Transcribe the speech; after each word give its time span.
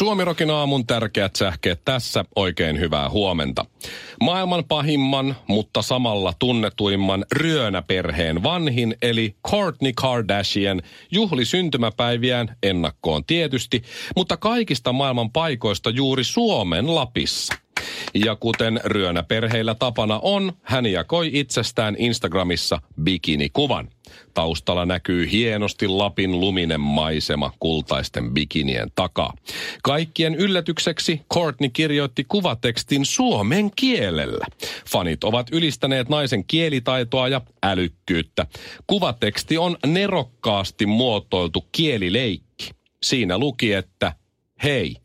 Suomirokin 0.00 0.50
aamun 0.50 0.86
tärkeät 0.86 1.36
sähkeet 1.36 1.80
tässä. 1.84 2.24
Oikein 2.36 2.80
hyvää 2.80 3.10
huomenta. 3.10 3.64
Maailman 4.20 4.64
pahimman, 4.64 5.36
mutta 5.48 5.82
samalla 5.82 6.32
tunnetuimman 6.38 7.24
ryönäperheen 7.32 8.42
vanhin, 8.42 8.96
eli 9.02 9.36
Kourtney 9.42 9.92
Kardashian, 9.96 10.82
juhli 11.10 11.44
syntymäpäiviään 11.44 12.56
ennakkoon 12.62 13.24
tietysti, 13.24 13.82
mutta 14.16 14.36
kaikista 14.36 14.92
maailman 14.92 15.30
paikoista 15.30 15.90
juuri 15.90 16.24
Suomen 16.24 16.94
Lapissa. 16.94 17.54
Ja 18.14 18.36
kuten 18.36 18.80
ryönäperheillä 18.84 19.74
tapana 19.74 20.18
on, 20.22 20.52
hän 20.62 20.86
jakoi 20.86 21.30
itsestään 21.32 21.96
Instagramissa 21.98 22.80
bikinikuvan. 23.02 23.88
Taustalla 24.34 24.86
näkyy 24.86 25.30
hienosti 25.30 25.88
Lapin 25.88 26.40
luminen 26.40 26.80
maisema 26.80 27.52
kultaisten 27.60 28.34
bikinien 28.34 28.88
takaa. 28.94 29.34
Kaikkien 29.82 30.34
yllätykseksi 30.34 31.20
Courtney 31.34 31.70
kirjoitti 31.72 32.24
kuvatekstin 32.24 33.04
suomen 33.04 33.70
kielellä. 33.76 34.46
Fanit 34.88 35.24
ovat 35.24 35.46
ylistäneet 35.52 36.08
naisen 36.08 36.44
kielitaitoa 36.44 37.28
ja 37.28 37.40
älykkyyttä. 37.62 38.46
Kuvateksti 38.86 39.58
on 39.58 39.76
nerokkaasti 39.86 40.86
muotoiltu 40.86 41.64
kielileikki. 41.72 42.70
Siinä 43.02 43.38
luki, 43.38 43.72
että 43.72 44.12
hei, 44.62 44.96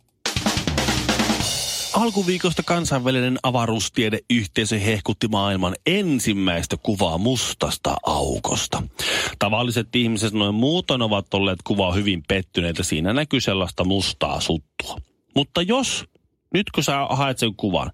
Alkuviikosta 1.95 2.63
kansainvälinen 2.63 3.38
avaruustiedeyhteisö 3.43 4.79
hehkutti 4.79 5.27
maailman 5.27 5.75
ensimmäistä 5.85 6.77
kuvaa 6.77 7.17
mustasta 7.17 7.95
aukosta. 8.05 8.83
Tavalliset 9.39 9.95
ihmiset 9.95 10.33
noin 10.33 10.55
muutoin 10.55 11.02
ovat 11.02 11.33
olleet 11.33 11.59
kuvaa 11.63 11.91
hyvin 11.93 12.23
pettyneitä. 12.27 12.83
Siinä 12.83 13.13
näkyy 13.13 13.41
sellaista 13.41 13.83
mustaa 13.83 14.41
suttua. 14.41 14.97
Mutta 15.35 15.61
jos, 15.61 16.05
nyt 16.53 16.71
kun 16.71 16.83
sä 16.83 17.07
haet 17.09 17.37
sen 17.37 17.55
kuvan, 17.55 17.91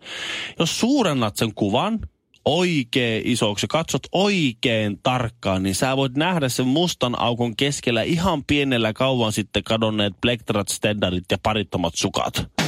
jos 0.60 0.80
suurennat 0.80 1.36
sen 1.38 1.54
kuvan 1.56 2.00
oikein 2.46 3.22
isoksi, 3.26 3.68
katsot 3.68 4.04
oikein 4.12 5.00
tarkkaan, 5.04 5.64
niin 5.64 5.76
sä 5.76 5.98
voit 5.98 6.16
nähdä 6.16 6.50
sen 6.50 6.68
mustan 6.68 7.20
aukon 7.20 7.56
keskellä 7.56 8.04
ihan 8.04 8.44
pienellä 8.44 8.94
kauan 8.94 9.32
sitten 9.32 9.64
kadonneet 9.64 10.14
plektrat, 10.22 10.70
standardit 10.70 11.26
ja 11.32 11.38
parittomat 11.44 11.94
sukat. 11.96 12.61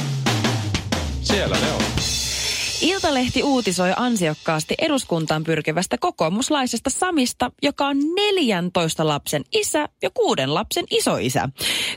Siellä 1.34 1.56
ne 1.60 1.72
on. 1.72 1.82
Iltalehti 2.80 3.42
uutisoi 3.42 3.92
ansiokkaasti 3.96 4.74
eduskuntaan 4.78 5.44
pyrkivästä 5.44 5.98
kokoomuslaisesta 5.98 6.90
Samista, 6.90 7.50
joka 7.62 7.86
on 7.86 7.96
14 8.16 9.08
lapsen 9.08 9.44
isä 9.52 9.88
ja 10.02 10.10
kuuden 10.10 10.54
lapsen 10.54 10.84
isoisä. 10.90 11.48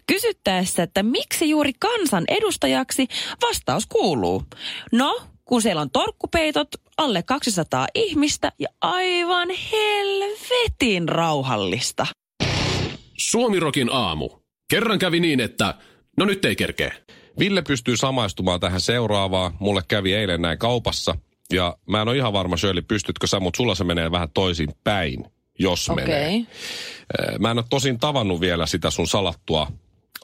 Kysyttäessä, 0.07 0.83
että 0.83 1.03
miksi 1.03 1.49
juuri 1.49 1.71
kansan 1.79 2.23
edustajaksi, 2.27 3.07
vastaus 3.41 3.85
kuuluu. 3.85 4.43
No, 4.91 5.21
kun 5.45 5.61
siellä 5.61 5.81
on 5.81 5.91
torkkupeitot, 5.91 6.67
alle 6.97 7.23
200 7.23 7.87
ihmistä 7.95 8.51
ja 8.59 8.67
aivan 8.81 9.47
helvetin 9.71 11.09
rauhallista. 11.09 12.07
Suomirokin 13.17 13.89
aamu. 13.91 14.29
Kerran 14.69 14.99
kävi 14.99 15.19
niin, 15.19 15.39
että 15.39 15.73
no 16.17 16.25
nyt 16.25 16.45
ei 16.45 16.55
kerkeä. 16.55 16.93
Ville 17.39 17.61
pystyy 17.61 17.97
samaistumaan 17.97 18.59
tähän 18.59 18.81
seuraavaan. 18.81 19.53
Mulle 19.59 19.81
kävi 19.87 20.13
eilen 20.13 20.41
näin 20.41 20.57
kaupassa. 20.57 21.15
Ja 21.53 21.77
mä 21.89 22.01
en 22.01 22.07
ole 22.07 22.17
ihan 22.17 22.33
varma, 22.33 22.57
Shirley, 22.57 22.81
pystytkö 22.81 23.27
sä, 23.27 23.39
mutta 23.39 23.57
sulla 23.57 23.75
se 23.75 23.83
menee 23.83 24.11
vähän 24.11 24.29
toisin 24.33 24.69
päin, 24.83 25.25
jos 25.59 25.89
Okei. 25.89 26.05
menee. 26.05 26.33
Eh, 26.35 27.39
Mä 27.39 27.51
en 27.51 27.57
ole 27.57 27.65
tosin 27.69 27.99
tavannut 27.99 28.41
vielä 28.41 28.65
sitä 28.65 28.89
sun 28.89 29.07
salattua 29.07 29.71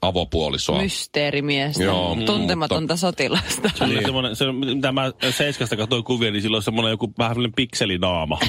avopuolisoa. 0.01 0.81
Mysteerimiestä, 0.81 1.83
Joo, 1.83 2.17
tuntematonta 2.25 2.95
sotilasta. 2.97 3.69
Se 3.75 3.83
oli 3.83 4.01
semmoinen, 4.03 4.35
se, 4.35 4.51
mitä 4.51 4.91
mä 4.91 5.11
Seiskasta 5.29 5.75
katsoin 5.77 6.03
kuvia, 6.03 6.31
niin 6.31 6.41
sillä 6.41 6.57
on 6.57 6.63
semmoinen 6.63 6.91
joku 6.91 7.13
vähän 7.17 7.31
semmoinen 7.33 7.53
pikselinaama. 7.55 8.37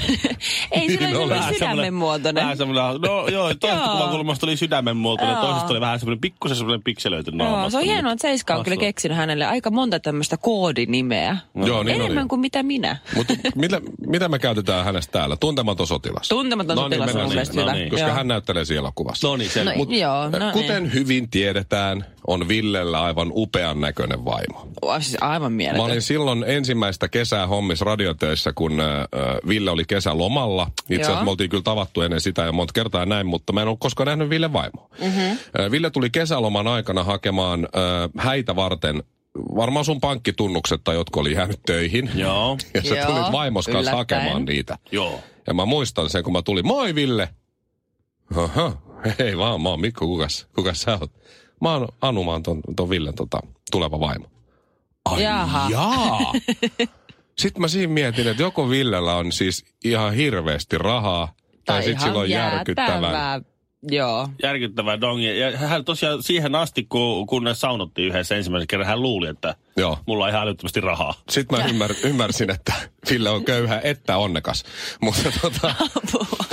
Ei, 0.70 0.80
oli 0.80 0.96
Niin 0.96 1.16
oli. 1.16 1.28
semmoinen 1.28 1.54
sydämen 1.54 1.94
muotoinen. 1.94 2.42
Vähän 2.42 2.56
semmoinen, 2.56 3.00
no 3.00 3.28
joo, 3.28 3.54
toisesta 3.54 3.84
Joo. 3.84 3.96
kuvakulmasta 3.96 4.46
oli 4.46 4.56
sydämen 4.56 4.96
muotoinen, 4.96 5.36
toisesta 5.36 5.70
oli 5.72 5.80
vähän 5.80 5.98
semmoinen 6.00 6.20
pikkusen 6.20 6.56
semmoinen 6.56 6.82
pikselöity 6.82 7.30
naama. 7.30 7.58
Joo, 7.60 7.70
se 7.70 7.76
on 7.76 7.82
hienoa, 7.84 8.12
että 8.12 8.22
Seiska 8.22 8.56
on 8.56 8.64
kyllä 8.64 8.76
keksinyt 8.76 9.16
hänelle 9.18 9.46
aika 9.46 9.70
monta 9.70 10.00
tämmöistä 10.00 10.36
koodinimeä. 10.36 11.36
Joo, 11.66 11.82
niin 11.82 11.94
Enemmän 12.00 12.22
oli. 12.22 12.28
kuin 12.28 12.40
mitä 12.40 12.62
minä. 12.62 12.96
Mutta 13.16 13.34
mitä, 13.54 13.80
mitä 14.06 14.28
me 14.28 14.38
käytetään 14.38 14.84
hänestä 14.84 15.12
täällä? 15.12 15.36
Tuntematon 15.36 15.86
sotilas. 15.86 16.28
Tuntematon 16.28 16.76
No 16.76 16.82
sotilas 16.82 17.06
mennään 17.06 17.24
on 17.24 17.28
mun 17.28 17.34
mielestä 17.34 17.56
No 17.56 17.62
hyvä. 17.62 17.72
niin. 17.74 17.90
Koska 17.90 18.12
hän 18.12 18.28
näyttelee 18.28 18.64
siellä 18.64 18.92
kuvassa. 18.94 19.28
No 19.28 19.36
niin, 19.36 19.50
no 20.38 20.52
Kuten 20.52 20.92
hyvin 20.94 21.30
tiedetään, 21.38 22.04
on 22.26 22.48
Villellä 22.48 23.02
aivan 23.02 23.28
upean 23.34 23.80
näköinen 23.80 24.24
vaimo. 24.24 24.68
niin. 24.82 25.02
Siis 25.02 25.16
aivan 25.20 25.52
Mä 25.52 25.56
mieletön. 25.56 25.84
olin 25.84 26.02
silloin 26.02 26.44
ensimmäistä 26.46 27.08
kesää 27.08 27.46
hommis 27.46 27.80
radiotöissä, 27.80 28.52
kun 28.54 28.80
äh, 28.80 28.86
Ville 29.48 29.70
oli 29.70 29.84
kesälomalla. 29.88 30.70
Itse 30.90 31.02
asiassa 31.02 31.24
me 31.24 31.30
oltiin 31.30 31.50
kyllä 31.50 31.62
tavattu 31.62 32.00
ennen 32.02 32.20
sitä 32.20 32.42
ja 32.42 32.52
monta 32.52 32.72
kertaa 32.72 33.06
näin, 33.06 33.26
mutta 33.26 33.52
mä 33.52 33.62
en 33.62 33.68
ole 33.68 33.76
koskaan 33.80 34.06
nähnyt 34.06 34.30
Ville 34.30 34.52
vaimoa. 34.52 34.88
Mm-hmm. 35.00 35.38
Ville 35.70 35.90
tuli 35.90 36.10
kesäloman 36.10 36.66
aikana 36.66 37.04
hakemaan 37.04 37.60
äh, 37.76 38.24
häitä 38.24 38.56
varten 38.56 39.02
varmaan 39.56 39.84
sun 39.84 40.00
pankkitunnukset 40.00 40.80
tai 40.84 40.94
jotkut 40.94 41.20
oli 41.20 41.32
jäänyt 41.34 41.60
töihin. 41.66 42.10
Joo, 42.14 42.58
Ja 42.74 42.82
sä 42.82 42.94
Joo, 42.96 43.06
tulit 43.06 43.32
vaimos 43.32 43.64
kanssa 43.66 43.80
yllättäen. 43.92 44.22
hakemaan 44.22 44.44
niitä. 44.44 44.78
joo. 44.92 45.20
Ja 45.46 45.54
mä 45.54 45.64
muistan 45.64 46.10
sen, 46.10 46.24
kun 46.24 46.32
mä 46.32 46.42
tulin, 46.42 46.66
moi 46.66 46.94
Ville. 46.94 47.28
Aha, 48.36 48.72
hei 49.18 49.38
vaan, 49.38 49.60
mä 49.60 49.68
oon 49.68 49.80
Mikko, 49.80 50.06
kukas, 50.06 50.46
kukas 50.54 50.82
sä 50.82 50.98
oot? 51.00 51.12
Mä 51.60 51.72
oon 51.72 51.88
Anu, 52.00 52.24
mä 52.24 52.30
oon 52.30 52.42
ton, 52.42 52.60
ton 52.76 52.90
Villen 52.90 53.14
tota, 53.14 53.40
tuleva 53.70 54.00
vaimo. 54.00 54.26
Ai 55.04 55.22
Jaha. 55.22 55.66
jaa. 55.70 56.32
Sitten 57.38 57.60
mä 57.60 57.68
siinä 57.68 57.92
mietin, 57.92 58.28
että 58.28 58.42
joko 58.42 58.70
Villellä 58.70 59.14
on 59.14 59.32
siis 59.32 59.64
ihan 59.84 60.14
hirveästi 60.14 60.78
rahaa, 60.78 61.34
tai, 61.64 61.82
sitten 61.82 61.92
ihan 61.92 62.08
sillä 62.08 62.20
on 62.20 62.30
järkyttävän. 62.30 63.44
Joo. 63.90 64.28
Järkyttävää 64.42 65.00
dongia. 65.00 65.50
Ja 65.50 65.58
hän 65.58 65.84
tosiaan 65.84 66.22
siihen 66.22 66.54
asti, 66.54 66.86
kun, 66.88 67.26
kun 67.26 67.44
ne 67.44 67.54
saunottiin 67.54 68.08
yhdessä 68.08 68.36
ensimmäisen 68.36 68.66
kerran, 68.66 68.86
hän 68.88 69.02
luuli, 69.02 69.28
että 69.28 69.54
Joo. 69.76 69.98
mulla 70.06 70.24
on 70.24 70.30
ihan 70.30 70.42
älyttömästi 70.42 70.80
rahaa. 70.80 71.14
Sitten 71.30 71.58
mä 71.58 71.66
ymmär, 71.66 71.94
ymmärsin, 72.04 72.50
että 72.50 72.72
Ville 73.10 73.30
on 73.30 73.44
köyhä 73.44 73.80
että 73.84 74.16
onnekas. 74.16 74.64
Mutta 75.00 75.22
tota, 75.42 75.74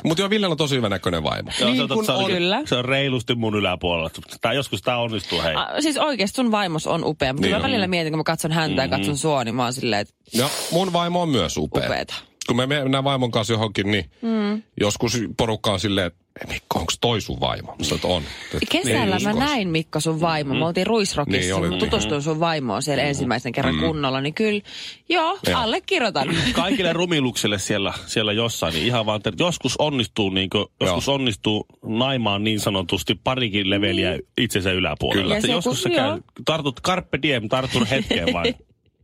mut 0.03 0.19
joo, 0.19 0.30
Villellä 0.30 0.53
on 0.53 0.58
tosi 0.58 0.75
hyvä 0.75 0.90
näköinen 0.90 1.24
vaimo. 1.24 1.52
Joo, 1.59 1.69
niin 1.69 1.78
se, 1.78 1.84
on, 1.84 1.90
kun 1.90 2.06
se, 2.06 2.12
on, 2.12 2.24
on, 2.24 2.31
Kyllä. 2.31 2.62
se 2.66 2.75
on 2.75 2.86
reilusti 2.86 3.36
mun 3.36 3.56
yläpuolella. 3.56 4.09
Tää, 4.42 4.53
joskus 4.53 4.81
tämä 4.81 4.98
onnistuu, 4.98 5.42
hei. 5.42 5.56
A, 5.56 5.68
siis 5.81 5.98
oikeasti 5.98 6.36
sun 6.36 6.52
vaimos 6.52 6.88
on 6.88 7.03
upea, 7.06 7.34
mutta 7.34 7.42
Niin 7.42 7.50
niin 7.50 7.56
on. 7.56 7.62
mä 7.62 7.68
välillä 7.68 7.88
mietin, 7.88 8.12
kun 8.12 8.19
mä 8.19 8.24
katson 8.24 8.52
häntä 8.52 8.81
ja 8.81 8.88
katson 8.88 9.18
sua, 9.18 9.44
niin 9.44 9.56
mä 9.56 9.63
oon 9.63 9.74
silleen, 9.74 10.02
että 10.02 10.13
Ja 10.34 10.50
mun 10.72 10.94
vaimo 10.94 11.22
on 11.22 11.30
myös 11.30 11.58
upea. 11.58 11.86
upeeta. 11.86 12.13
Kun 12.51 12.57
me 12.57 12.66
mennään 12.67 13.03
vaimon 13.03 13.31
kanssa 13.31 13.53
johonkin, 13.53 13.91
niin 13.91 14.06
mm. 14.22 14.63
joskus 14.81 15.17
porukka 15.38 15.72
on 15.73 15.79
silleen, 15.79 16.07
että 16.07 16.19
"Ei, 16.41 16.47
Mikko, 16.53 16.79
onko 16.79 16.94
toi 17.01 17.22
sun 17.22 17.39
vaimo? 17.39 17.75
Että 17.95 18.07
on. 18.07 18.23
Et, 18.53 18.59
Kesällä 18.69 19.16
niin 19.17 19.28
mä 19.28 19.34
näin 19.34 19.69
Mikko 19.69 20.00
sun 20.00 20.22
vaimo. 20.22 20.53
Me 20.53 20.66
oltiin 20.66 20.88
Ruisrockissa, 20.88 21.39
Niin, 21.39 21.45
niin, 21.47 21.56
oli, 21.56 21.67
mä 21.67 21.75
niin. 21.75 21.79
tutustuin 21.79 22.22
sun 22.22 22.39
vaimoon 22.39 22.84
siellä 22.84 23.03
ensimmäisen 23.03 23.51
kerran 23.51 23.79
kunnolla, 23.79 24.22
niin 24.22 24.34
kyllä, 24.34 24.62
joo, 25.09 25.39
Joo. 25.48 25.59
allekirjoitan. 25.59 26.27
Kaikille 26.53 26.94
rumiluksille 26.94 27.59
siellä, 27.59 27.94
siellä 28.06 28.33
jossain, 28.33 28.74
niin 28.74 28.86
ihan 28.86 29.06
vaan, 29.06 29.18
että 29.25 29.44
joskus 29.44 29.75
onnistuu, 29.77 30.30
niin 30.30 30.50
kuin, 30.50 30.65
joskus 30.81 31.09
onnistuu 31.09 31.65
naimaan 31.86 32.44
niin 32.44 32.59
sanotusti 32.59 33.15
parikin 33.24 33.69
leveliä 33.69 34.19
itsensä 34.38 34.71
yläpuolella. 34.71 35.24
Kyllä. 35.24 35.36
Että 35.38 35.47
Ja 35.47 35.51
se, 35.51 35.56
joskus 35.56 35.83
kun- 35.83 35.92
sä 35.92 35.95
käy, 35.97 36.19
tartut 36.45 36.81
carpe 36.81 37.19
diem, 37.21 37.50
tartun 37.50 37.86
hetkeen 37.88 38.33
vain. 38.33 38.56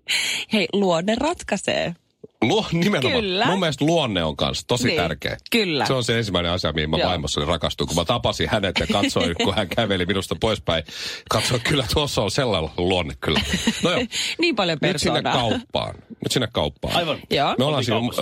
Hei, 0.53 0.67
luonne 0.73 1.15
ratkaisee. 1.15 1.95
Luo, 2.41 2.65
nimenomaan. 2.71 3.21
Kyllä. 3.21 3.45
Mun 3.45 3.59
mielestä 3.59 3.85
luonne 3.85 4.23
on 4.23 4.35
kanssa 4.35 4.67
tosi 4.67 4.87
Niin, 4.87 4.97
tärkeä. 4.97 5.37
kyllä. 5.51 5.85
Se 5.85 5.93
on 5.93 6.03
se 6.03 6.17
ensimmäinen 6.17 6.51
asia, 6.51 6.73
mihin 6.73 6.89
mä 6.89 6.97
Joo. 6.97 7.09
vaimossani 7.09 7.45
rakastuin. 7.47 7.87
Kun 7.87 7.95
mä 7.97 8.05
tapasin 8.05 8.49
hänet 8.49 8.75
ja 8.79 8.87
katsoin, 8.93 9.35
kun 9.43 9.55
hän 9.55 9.67
käveli 9.67 10.05
minusta 10.05 10.35
poispäin, 10.39 10.83
katsoin, 11.29 11.61
kyllä 11.61 11.85
tuossa 11.93 12.21
on 12.21 12.31
sellainen 12.31 12.69
luonne 12.77 13.13
kyllä. 13.21 13.39
No 13.83 13.91
joo, 13.91 13.99
Niin 14.41 14.55
paljon 14.55 14.77
nyt 14.81 15.01
sinne 15.01 15.21
persoonaa. 15.21 15.49
kauppaan. 15.49 15.95
Nyt 15.95 16.31
sinne 16.31 16.47
kauppaan. 16.53 16.95
Aivan. 16.95 17.17
Joo. 17.29 17.55
Me 17.57 17.65
ollaan 17.65 17.83
siinä 17.83 17.99
ö, 17.99 18.21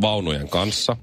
vaunujen 0.00 0.48
kanssa. 0.48 0.96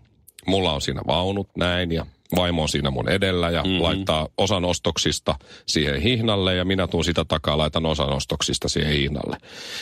Mulla 0.47 0.73
on 0.73 0.81
siinä 0.81 1.01
vaunut 1.07 1.49
näin 1.57 1.91
ja 1.91 2.05
vaimo 2.35 2.61
on 2.61 2.69
siinä 2.69 2.91
mun 2.91 3.09
edellä 3.09 3.49
ja 3.49 3.63
mm-hmm. 3.63 3.81
laittaa 3.81 4.27
osan 4.37 4.65
ostoksista 4.65 5.35
siihen 5.65 6.01
hihnalle 6.01 6.55
ja 6.55 6.65
minä 6.65 6.87
tuun 6.87 7.03
sitä 7.05 7.25
takaa, 7.25 7.57
laitan 7.57 7.85
osan 7.85 8.13
ostoksista 8.13 8.69
siihen 8.69 8.93
hihnalle. 8.93 9.37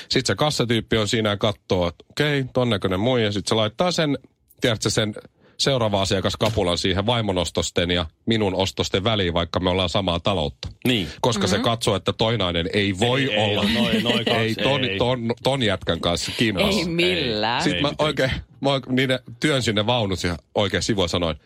Sitten 0.09 0.27
se 0.33 0.35
kassatyyppi 0.35 0.97
on 0.97 1.07
siinä 1.07 1.29
ja 1.29 1.37
katsoo, 1.37 1.87
että 1.87 2.05
okei, 2.09 2.39
okay, 2.39 2.51
ton 2.53 2.69
näköinen 2.69 2.99
mui 2.99 3.23
ja 3.23 3.31
sitten 3.31 3.49
se 3.49 3.55
laittaa 3.55 3.91
sen, 3.91 4.17
tiedätkö 4.61 4.89
sen 4.89 5.15
seuraava 5.57 6.01
asiakas 6.01 6.35
kapulan 6.35 6.77
siihen 6.77 7.05
vaimon 7.05 7.37
ostosten 7.37 7.91
ja 7.91 8.05
minun 8.25 8.55
ostosten 8.55 9.03
väliin, 9.03 9.33
vaikka 9.33 9.59
me 9.59 9.69
ollaan 9.69 9.89
samaa 9.89 10.19
taloutta. 10.19 10.67
Niin. 10.85 11.07
Koska 11.21 11.47
mm-hmm. 11.47 11.57
se 11.57 11.63
katsoo, 11.63 11.95
että 11.95 12.13
toinainen 12.13 12.69
ei 12.73 12.99
voi 12.99 13.23
Ei, 13.23 13.33
ei 13.33 13.45
olla, 13.45 13.61
ole 13.61 13.69
noin- 13.69 14.03
noin 14.03 14.25
kanssa, 14.25 14.41
ei, 14.41 14.55
ton, 14.55 14.83
ei. 14.83 14.97
Ton, 14.97 15.33
ton 15.43 15.63
jätkän 15.63 15.99
kanssa 15.99 16.31
kimpas. 16.37 16.75
Ei 16.75 16.85
millään. 16.85 17.63
Sitten 17.63 17.75
Ei 17.75 17.81
mä 17.81 17.91
oikein, 17.97 18.31
mä 18.61 18.69
niiden 18.89 19.19
työn 19.39 19.63
sinne 19.63 19.85
vaunut 19.85 20.23
ja 20.23 20.37
oikein 20.55 20.83
sivua 20.83 21.07
sanoin, 21.07 21.37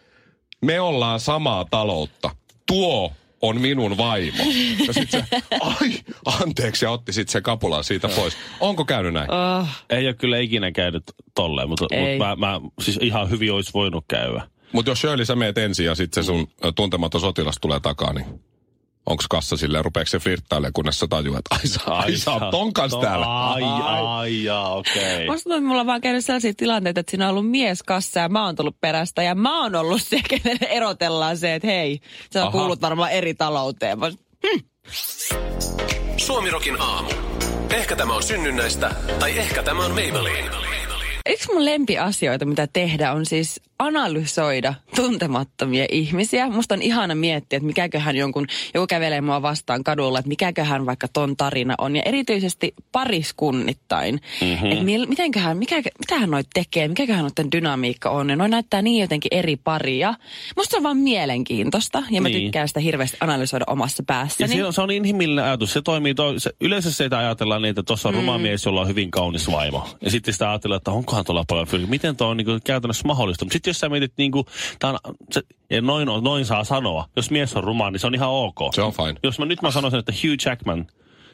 me 0.62 0.80
ollaan 0.80 1.20
samaa 1.20 1.66
taloutta. 1.72 2.30
Tuo 2.68 3.12
on 3.42 3.62
minun 3.62 3.98
vaimo. 3.98 4.44
Ja 4.88 4.94
sitten 4.94 5.26
se, 5.32 5.42
ai, 5.62 5.90
anteeksi, 6.26 6.86
ja 6.86 6.92
otti 6.92 7.14
sitten 7.14 7.32
se 7.32 7.42
kapulan 7.42 7.84
siitä 7.84 8.10
pois. 8.10 8.38
Onko 8.60 8.86
käynyt 8.86 9.14
näin? 9.14 9.32
Oh, 9.32 9.68
Ei 9.90 10.08
ole 10.08 10.14
kyllä 10.14 10.38
ikinä 10.38 10.72
käynyt 10.72 11.04
tolleen, 11.36 11.70
mutta, 11.70 11.86
mutta 11.96 12.26
mä, 12.26 12.36
mä, 12.36 12.62
siis 12.82 13.00
ihan 13.02 13.30
hyvin 13.30 13.54
olisi 13.54 13.74
voinut 13.74 14.06
käydä. 14.08 14.48
Mutta 14.72 14.92
jos 14.92 15.02
Shirley 15.02 15.26
sä 15.26 15.36
meet 15.36 15.58
ensin 15.58 15.86
ja 15.86 15.96
sitten 15.96 16.24
se 16.24 16.28
sun 16.28 16.48
ö, 16.66 16.72
tuntematon 16.76 17.22
sotilas 17.22 17.58
tulee 17.62 17.80
takaa, 17.80 18.14
niin 18.14 18.26
onko 19.06 19.24
kassa 19.30 19.58
silleen, 19.58 19.86
rupeeko 19.86 20.10
se 20.10 20.20
flirttailemaan, 20.20 20.74
kunnes 20.74 21.00
sä 21.00 21.08
tajuat, 21.08 21.40
että 21.40 21.56
ai 21.56 21.68
sä, 21.68 21.80
ai, 21.86 22.42
oot 22.42 22.50
ton 22.52 22.74
kanssa 22.74 22.98
no, 22.98 23.04
täällä. 23.04 23.50
Ai, 23.50 23.64
ai, 23.64 24.44
jaa, 24.44 24.76
okei. 24.76 25.28
Musta 25.30 25.44
tuntuu, 25.44 25.58
että 25.58 25.68
mulla 25.68 25.82
on 25.82 25.88
vaan 25.88 26.02
käynyt 26.02 26.26
sellaisia 26.26 26.54
tilanteita, 26.58 27.00
että 27.00 27.12
siinä 27.12 27.26
on 27.26 27.32
ollut 27.32 27.52
mies 27.52 27.84
kassa 27.84 28.20
ja 28.20 28.30
mä 28.30 28.46
oon 28.46 28.56
tullut 28.56 28.82
perästä 28.82 29.24
ja 29.24 29.36
mä 29.36 29.64
oon 29.64 29.76
ollut 29.76 30.02
se, 30.02 30.22
kenen 30.30 30.58
erotellaan 30.70 31.38
se, 31.38 31.56
että 31.56 31.68
hei, 31.68 32.00
sä 32.34 32.42
Aha. 32.42 32.52
kuulut 32.52 32.82
varmaan 32.82 33.12
eri 33.12 33.34
talouteen. 33.34 34.00
Mä, 34.00 34.12
Suomirokin 36.18 36.82
aamu. 36.82 37.10
Ehkä 37.70 37.96
tämä 37.96 38.16
on 38.16 38.24
synnynnäistä, 38.24 38.96
tai 39.20 39.38
ehkä 39.38 39.64
tämä 39.64 39.86
on 39.86 39.92
Maybelline. 39.92 40.50
Yksi 41.30 41.54
mun 41.54 41.66
lempiasioita, 41.66 42.46
mitä 42.46 42.68
tehdä, 42.74 43.14
on 43.14 43.26
siis 43.26 43.62
analysoida 43.82 44.74
tuntemattomia 44.96 45.86
ihmisiä. 45.92 46.50
Musta 46.50 46.76
on 46.76 46.82
ihana 46.82 47.16
miettiä, 47.16 47.58
että 47.58 47.68
mikäköhän 47.68 48.16
jonkun, 48.16 48.48
joku 48.74 48.88
kävelee 48.88 49.22
mua 49.22 49.42
vastaan 49.42 49.84
kadulla, 49.84 50.20
että 50.20 50.30
mikäköhän 50.30 50.86
vaikka 50.86 51.08
ton 51.08 51.38
tarina 51.38 51.76
on. 51.78 51.96
Ja 51.96 52.02
erityisesti 52.06 52.74
pariskunnittain. 52.92 54.22
Mm-hmm. 54.42 54.72
Että 54.72 54.84
mil, 54.84 55.06
mitenköhän, 55.06 55.58
mikä, 55.58 55.76
mitähän 56.00 56.30
noit 56.32 56.48
tekee, 56.54 56.88
mikäköhän 56.88 57.24
noiden 57.24 57.52
dynamiikka 57.52 58.10
on. 58.10 58.30
Ja 58.30 58.36
noi 58.36 58.50
näyttää 58.50 58.82
niin 58.82 59.02
jotenkin 59.02 59.34
eri 59.38 59.56
paria. 59.56 60.14
Musta 60.58 60.72
se 60.72 60.78
on 60.78 60.84
vaan 60.84 60.98
mielenkiintoista 60.98 62.04
ja 62.12 62.22
mä 62.22 62.30
Niin. 62.30 62.42
tykkään 62.44 62.68
sitä 62.68 62.80
hirveästi 62.80 63.18
analysoida 63.20 63.66
omassa 63.68 64.02
Ja 64.02 64.06
päässäni. 64.08 64.56
se 64.56 64.66
on, 64.66 64.74
se 64.74 64.82
on 64.82 64.92
inhimillinen 64.92 65.46
ajatus. 65.46 65.74
Se 65.74 65.82
toimii, 65.82 66.16
to, 66.16 66.40
se, 66.40 66.52
yleensä 66.62 66.92
se 66.92 67.10
ajatellaan 67.18 67.62
niin, 67.62 67.70
että 67.70 67.84
tuossa 67.84 68.10
on 68.10 68.16
mm. 68.16 68.20
ruma 68.20 68.38
mies, 68.38 68.66
jolla 68.66 68.82
on 68.82 68.88
hyvin 68.88 69.12
kaunis 69.12 69.52
vaimo. 69.52 69.88
Ja 70.02 70.12
sitten 70.12 70.34
sitä 70.34 70.50
ajatellaan, 70.50 70.78
että 70.78 70.92
onkohan 70.92 71.26
tuolla 71.26 71.44
paljon 71.48 71.68
fyrki. 71.68 71.88
Miten 71.88 72.16
tuo 72.16 72.28
on 72.28 72.38
niin 72.38 72.46
kuin, 72.46 72.62
käytännössä 72.64 73.08
mahdollista. 73.08 73.46
Mutta 73.46 73.54
sitten 73.54 73.71
jos 73.72 73.80
sä 73.80 73.90
mietit, 73.90 74.14
niin 74.18 74.32
kuin, 74.32 74.46
tää 74.80 74.90
on, 74.90 74.98
se, 75.32 75.42
ja 75.70 75.82
noin, 75.82 76.10
on- 76.10 76.24
noin 76.24 76.46
saa 76.46 76.64
sanoa. 76.64 77.06
Jos 77.16 77.32
mies 77.32 77.56
on 77.56 77.64
ruma, 77.64 77.92
niin 77.92 78.00
se 78.00 78.08
on 78.08 78.16
ihan 78.16 78.30
ok. 78.30 78.60
Se 78.74 78.82
on 78.82 78.94
fine. 78.94 79.16
Jos 79.24 79.40
mä 79.40 79.46
nyt 79.46 79.62
mä 79.62 79.72
sanoisin, 79.72 80.00
että 80.00 80.12
Hugh 80.12 80.46
Jackman, 80.46 80.88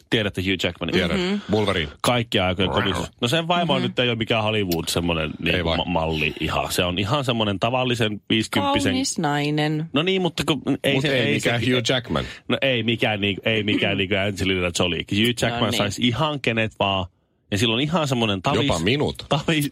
tiedätte 0.09 0.41
Hugh 0.41 0.63
Jackman? 0.63 0.89
Tiedän. 0.89 1.19
Mm-hmm. 1.19 1.41
Wolverine. 1.51 1.91
Kaikki 2.01 2.39
aikojen 2.39 2.71
komis. 2.71 2.95
No 3.21 3.27
sen 3.27 3.47
vaimo 3.47 3.73
mm-hmm. 3.73 3.87
nyt 3.87 3.99
ei 3.99 4.09
ole 4.09 4.15
mikään 4.15 4.43
Hollywood 4.43 4.87
semmoinen 4.87 5.31
Ei 5.45 5.51
niin, 5.53 5.65
ma- 5.65 5.85
malli 5.85 6.33
ihan. 6.39 6.71
Se 6.71 6.83
on 6.83 6.99
ihan 6.99 7.25
semmoinen 7.25 7.59
tavallisen 7.59 8.21
50 8.29 8.83
Kaunis 8.83 9.19
nainen. 9.19 9.89
No 9.93 10.03
niin, 10.03 10.21
mutta 10.21 10.43
kun, 10.47 10.61
ei 10.83 10.93
Mutta 10.93 11.07
se... 11.07 11.19
ei, 11.19 11.33
mikään 11.33 11.61
se, 11.61 11.71
Hugh 11.71 11.89
Jackman. 11.89 12.25
No 12.47 12.57
ei 12.61 12.83
mikään, 12.83 13.21
niin, 13.21 13.37
ei 13.45 13.63
mikään 13.63 13.97
niin 13.97 14.09
kuin 14.09 14.19
Angelina 14.19 14.71
Jolie. 14.79 15.03
Hugh 15.11 15.41
Jackman 15.41 15.59
No 15.61 15.69
niin. 15.69 15.77
saisi 15.77 16.07
ihan 16.07 16.41
kenet 16.41 16.71
vaan. 16.79 17.05
Ja 17.51 17.57
sillä 17.57 17.73
on 17.73 17.81
ihan 17.81 18.07
semmoinen 18.07 18.41
tavis... 18.41 18.67
Jopa 18.67 18.79
minut. 18.79 19.25
Tavis, 19.29 19.71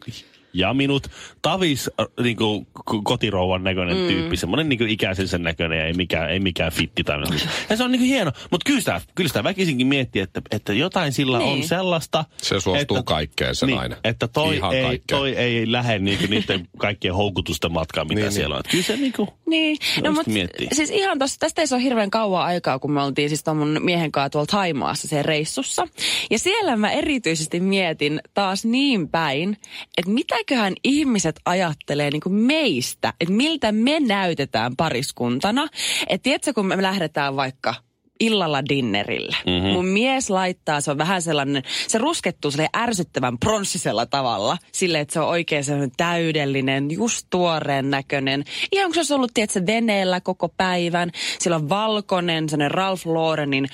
ja 0.56 0.74
minut. 0.74 1.08
Tavis 1.42 1.90
äh, 2.00 2.06
niin 2.24 2.38
kuin, 2.38 2.68
kotirouvan 3.04 3.64
näköinen 3.64 3.98
mm. 3.98 4.08
tyyppi. 4.08 4.38
Semmoinen 4.38 4.70
niin 4.70 4.90
ikäisen 4.90 5.28
sen 5.28 5.44
näköinen 5.44 5.80
ja 5.80 5.86
ei 5.86 5.94
mikään, 5.94 6.30
ei 6.30 6.40
mikään 6.40 6.72
fitti 6.72 7.04
tai 7.04 7.20
mitään. 7.20 7.52
Ja 7.70 7.78
se 7.78 7.84
on 7.84 7.92
niin 7.92 8.00
kuin 8.00 8.10
hieno. 8.10 8.32
Mutta 8.52 8.66
kyllä 8.66 8.80
sitä, 8.80 9.02
kyllä 9.16 9.28
sitä 9.28 9.44
väkisinkin 9.44 9.88
miettii, 9.88 10.22
että, 10.22 10.42
että 10.52 10.74
jotain 10.74 11.14
sillä 11.14 11.38
Niin. 11.38 11.50
on 11.50 11.64
sellaista... 11.64 12.26
Se 12.38 12.60
suostuu 12.60 12.98
että, 12.98 13.04
kaikkeen 13.08 13.56
se 13.56 13.66
niin, 13.66 13.76
nainen. 13.78 13.98
Että 14.04 14.28
toi 14.28 14.56
Ihan 14.56 14.76
ei, 14.76 14.84
kaikkeen. 14.84 15.20
toi 15.20 15.36
ei 15.36 15.72
lähde 15.72 16.00
niin 16.00 16.18
kuin 16.18 16.30
niiden 16.30 16.68
kaikkien 16.78 17.14
houkutusten 17.14 17.72
matkaan, 17.72 18.08
mitä 18.08 18.16
Niin, 18.16 18.22
niin, 18.22 18.30
niin. 18.30 18.36
siellä 18.36 18.56
on. 18.56 18.60
Että 18.60 18.72
kyllä 18.72 18.84
se 18.84 18.98
niin 18.98 19.14
kuin... 19.14 19.30
Niin, 19.46 19.78
no 20.04 20.12
mutta 20.12 20.32
miettii. 20.32 20.68
siis 20.74 20.90
ihan 20.90 21.20
tosta, 21.20 21.40
tästä 21.40 21.62
ei 21.62 21.68
se 21.68 21.76
ole 21.76 21.84
hirveän 21.84 22.12
kauan 22.12 22.46
aikaa, 22.46 22.80
kun 22.80 22.92
me 22.92 23.04
oltiin 23.04 23.30
siis 23.30 23.44
mun 23.56 23.80
miehen 23.82 24.12
kanssa 24.12 24.30
tuolla 24.30 24.48
Taimaassa 24.48 25.08
se 25.08 25.24
reissussa. 25.24 25.88
Ja 26.32 26.40
siellä 26.40 26.76
mä 26.78 26.92
erityisesti 26.92 27.60
mietin 27.60 28.22
taas 28.34 28.66
niin 28.66 29.10
päin, 29.10 29.58
että 29.98 30.12
mitäköhän 30.46 30.74
ihmiset 30.84 31.36
ajattelee 31.46 32.10
niin 32.12 32.22
kuin 32.22 32.36
meistä, 32.36 33.14
että 33.20 33.34
miltä 33.34 33.72
me 33.72 34.00
näytetään 34.00 34.76
pariskuntana. 34.76 35.68
Että 36.10 36.24
tiedätkö, 36.24 36.54
kun 36.54 36.66
me 36.66 36.82
lähdetään 36.82 37.36
vaikka 37.36 37.76
illalla 38.20 38.64
dinnerille. 38.70 39.36
Mhm. 39.46 39.56
Mm-hmm. 39.56 39.70
Mun 39.70 39.86
mies 39.86 40.30
laittaa, 40.30 40.82
se 40.82 40.92
on 40.92 40.98
vähän 40.98 41.22
sellainen, 41.22 41.64
se 41.88 41.98
ruskettuu 41.98 42.52
sille 42.52 42.70
ärsyttävän 42.78 43.38
pronssisella 43.40 44.06
tavalla. 44.06 44.58
Sille, 44.72 45.00
että 45.00 45.14
se 45.14 45.20
on 45.20 45.28
oikein 45.28 45.64
sellainen 45.64 45.92
täydellinen, 45.98 46.92
just 46.92 47.28
tuoreen 47.30 47.90
näköinen. 47.90 48.44
Ihan 48.72 48.88
kun 48.88 48.94
se 48.94 49.00
olisi 49.00 49.14
ollut, 49.14 49.32
tiedätkö, 49.34 49.66
veneellä 49.66 50.22
koko 50.22 50.50
päivän. 50.50 51.12
Sillä 51.40 51.56
on 51.56 51.70
valkoinen, 51.70 52.50
sellainen 52.50 52.72
Ralph 52.72 53.08
Laurenin, 53.08 53.68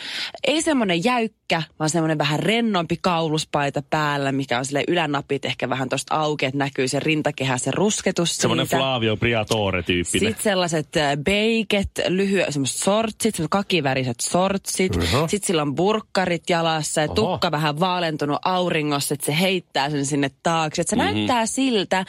ei 0.48 0.62
semmoinen 0.62 1.04
jäykkä, 1.04 1.41
vaan 1.80 1.90
semmoinen 1.90 2.18
vähän 2.18 2.40
rennompi 2.40 2.98
kauluspaita 3.02 3.84
päällä, 3.90 4.32
mikä 4.32 4.60
on 4.60 4.66
sille 4.66 4.84
ylänapit 4.88 5.46
ehkä 5.46 5.70
vähän 5.70 5.90
tosta 5.90 6.16
auki, 6.16 6.46
että 6.46 6.58
näkyy 6.58 6.88
se 6.88 7.00
rintakehä, 7.00 7.58
se 7.58 7.72
rusketus 7.72 8.38
Semmoinen. 8.38 8.68
Flavio 8.68 9.18
Briatore-tyyppinen. 9.18 10.28
Sitten 10.28 10.44
sellaiset 10.44 10.98
äh, 10.98 11.18
beiket, 11.24 11.90
lyhyet, 12.08 12.54
semmoiset 12.54 12.78
sortsit, 12.78 13.36
semmoiset 13.36 13.52
kakiväriset 13.52 14.20
sortsit. 14.20 14.96
Uh-huh. 14.96 15.30
Sitten 15.30 15.48
sillä 15.48 15.62
on 15.62 15.76
burkkarit 15.76 16.50
jalassa 16.50 17.02
ja 17.02 17.08
Oho. 17.08 17.16
tukka 17.16 17.52
vähän 17.52 17.80
vaalentunut 17.80 18.40
auringossa, 18.46 19.14
että 19.14 19.26
se 19.26 19.40
heittää 19.40 19.90
sen 19.90 20.06
sinne 20.06 20.32
taakse. 20.44 20.82
Että 20.82 20.90
se 20.90 20.96
mm-hmm. 20.96 21.16
näyttää 21.16 21.46
siltä, 21.46 22.06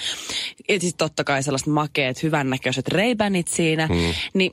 ja 0.69 0.81
siis 0.81 0.95
totta 0.95 1.25
kai 1.25 1.43
sellaiset 1.43 1.69
makeet, 1.69 2.23
hyvännäköiset 2.23 2.89
reibänit 2.89 3.49
siinä. 3.49 3.87
Mm. 3.87 4.15
Niin 4.35 4.53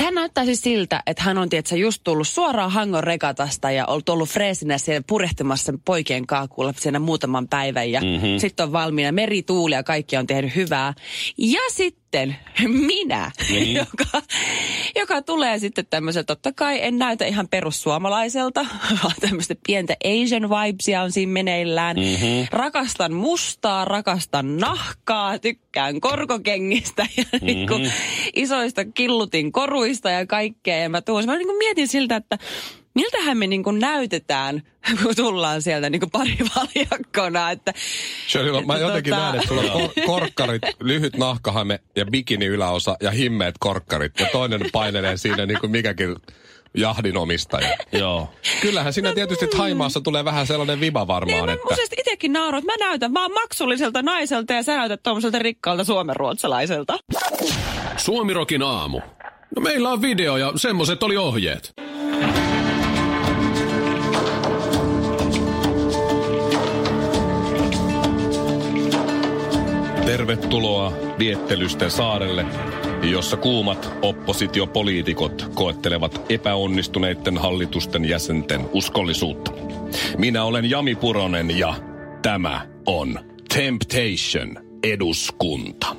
Hän 0.00 0.14
näyttää 0.14 0.44
siis 0.44 0.60
siltä, 0.60 1.02
että 1.06 1.22
hän 1.22 1.38
on 1.38 1.48
tietysti 1.48 1.80
just 1.80 2.00
tullut 2.04 2.28
suoraan 2.28 2.70
Hangon 2.70 3.04
regatasta 3.04 3.70
ja 3.70 3.86
ollut 3.86 4.08
ollut 4.08 4.28
freesinä 4.28 4.78
siellä 4.78 5.02
purehtimassa 5.06 5.72
poikien 5.84 6.26
kaakulla 6.26 6.74
siinä 6.76 6.98
muutaman 6.98 7.48
päivän 7.48 7.92
ja 7.92 8.00
mm-hmm. 8.00 8.38
sitten 8.38 8.64
on 8.64 8.72
valmiina 8.72 9.12
merituuli 9.12 9.74
ja 9.74 9.82
kaikki 9.82 10.16
on 10.16 10.26
tehnyt 10.26 10.54
hyvää. 10.56 10.94
Ja 11.38 11.60
sitten 11.72 11.97
minä, 12.68 13.30
Niin. 13.50 13.76
joka, 13.80 14.22
joka 14.96 15.22
tulee 15.22 15.58
sitten 15.58 15.86
tämmöisen, 15.90 16.26
totta 16.26 16.52
kai 16.52 16.78
en 16.82 16.98
näytä 16.98 17.24
ihan 17.24 17.48
perussuomalaiselta, 17.48 18.66
vaan 19.02 19.14
tämmöistä 19.20 19.54
pientä 19.66 19.96
Asian 20.04 20.50
vibesia 20.50 21.02
on 21.02 21.12
siinä 21.12 21.32
meneillään. 21.32 21.96
Mm-hmm. 21.96 22.46
Rakastan 22.50 23.12
mustaa, 23.12 23.84
rakastan 23.84 24.56
nahkaa, 24.56 25.38
tykkään 25.38 26.00
korkokengistä 26.00 27.06
ja 27.16 27.24
mm-hmm. 27.32 27.46
niin 27.46 27.68
kuin 27.68 27.92
isoista 28.34 28.84
killutin 28.84 29.52
koruista 29.52 30.10
ja 30.10 30.26
kaikkea. 30.26 30.76
Ja 30.76 30.88
mä, 30.88 31.00
tuun, 31.00 31.26
mä 31.26 31.36
niin 31.36 31.48
kuin 31.48 31.58
mietin 31.58 31.88
siltä, 31.88 32.16
että 32.16 32.38
miltähän 32.94 33.38
me 33.38 33.46
niin 33.46 33.62
kuin 33.64 33.78
näytetään, 33.78 34.62
kun 35.02 35.16
tullaan 35.16 35.62
sieltä 35.62 35.90
niin 35.90 36.00
kuin 36.00 36.10
parivaljakkona. 36.10 37.50
Että, 37.58 37.72
Shirley, 38.28 38.64
mä 38.64 38.74
että 38.74 38.86
jotenkin 38.86 39.12
tota- 39.12 39.16
näen, 39.16 39.34
että 39.34 39.48
sulla 39.48 39.62
on 39.62 39.80
kor- 39.80 39.90
korkkarit, 40.06 40.62
lyhyt 40.80 41.16
nahkahame 41.16 41.80
ja 41.96 42.06
bikini 42.06 42.46
yläosa 42.46 42.96
ja 43.00 43.10
himmeet 43.10 43.54
korkkarit. 43.60 44.20
Ja 44.20 44.26
toinen 44.32 44.60
painelee 44.72 45.16
siinä 45.16 45.46
niin 45.46 45.60
kuin 45.60 45.70
mikäkin 45.70 46.16
jahdinomistaja. 46.74 47.76
Joo. 47.92 48.30
Kyllähän 48.60 48.92
siinä 48.92 49.14
tietysti 49.14 49.46
Haimaassa 49.56 50.00
tulee 50.00 50.24
vähän 50.24 50.46
sellainen 50.46 50.80
viba 50.80 51.00
Niin, 51.00 51.08
varmaan, 51.08 51.46
mä 51.46 51.52
että... 51.52 51.64
musta 51.64 51.94
itsekin 51.98 52.32
nauroin, 52.32 52.64
että 52.64 52.72
mä 52.78 52.86
näytän 52.86 53.14
vaan 53.14 53.32
maksulliselta 53.32 54.02
naiselta 54.02 54.52
ja 54.52 54.62
sä 54.62 54.76
näytät 54.76 55.02
tuommoiselta 55.02 55.38
rikkaalta 55.38 55.84
suomenruotsalaiselta. 55.84 56.98
Suomirokin 57.96 58.62
aamu. 58.62 59.00
No 59.56 59.62
meillä 59.62 59.90
on 59.90 60.02
video 60.02 60.36
ja 60.36 60.52
semmoset 60.56 61.02
oli 61.02 61.16
ohjeet. 61.16 61.72
Tervetuloa 70.18 70.92
Viettelysten 71.18 71.90
saarelle, 71.90 72.46
jossa 73.02 73.36
kuumat 73.36 73.92
oppositiopoliitikot 74.02 75.46
koettelevat 75.54 76.20
epäonnistuneiden 76.28 77.38
hallitusten 77.38 78.04
jäsenten 78.04 78.60
uskollisuutta. 78.72 79.52
Minä 80.16 80.44
olen 80.44 80.70
Jami 80.70 80.94
Puronen 80.94 81.58
ja 81.58 81.74
tämä 82.22 82.66
on 82.86 83.20
Temptation 83.54 84.64
eduskunta. 84.82 85.96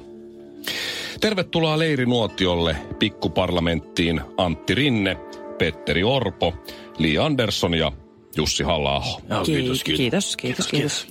Tervetuloa 1.22 1.80
leirinuotiolle 1.80 2.76
pikkuparlamenttiin 3.00 4.22
Antti 4.38 4.76
Rinne, 4.76 5.18
Petteri 5.58 6.04
Orpo, 6.04 6.54
Li 6.98 7.18
Andersson 7.18 7.74
ja 7.74 7.92
Jussi 8.38 8.64
halla 8.64 9.04
Joo, 9.30 9.44
Kiitos, 9.44 9.84
kiitos, 9.84 10.38
kiitos, 10.38 10.68
kiitos. 10.68 11.08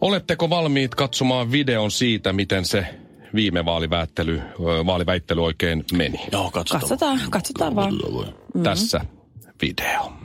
Oletteko 0.00 0.50
valmiit 0.50 0.94
katsomaan 0.94 1.52
videon 1.52 1.90
siitä, 1.90 2.32
miten 2.32 2.64
se 2.64 2.86
viime 3.34 3.64
vaaliväittely, 3.64 4.42
vaaliväittely 4.86 5.44
oikein 5.44 5.84
meni? 5.92 6.20
Joo, 6.32 6.50
katsotaan. 6.50 6.80
Katsotaan, 6.80 7.20
katsotaan 7.30 7.76
vaan. 7.76 7.94
Mm-hmm. 7.94 8.62
Tässä 8.62 9.00
video. 9.62 10.17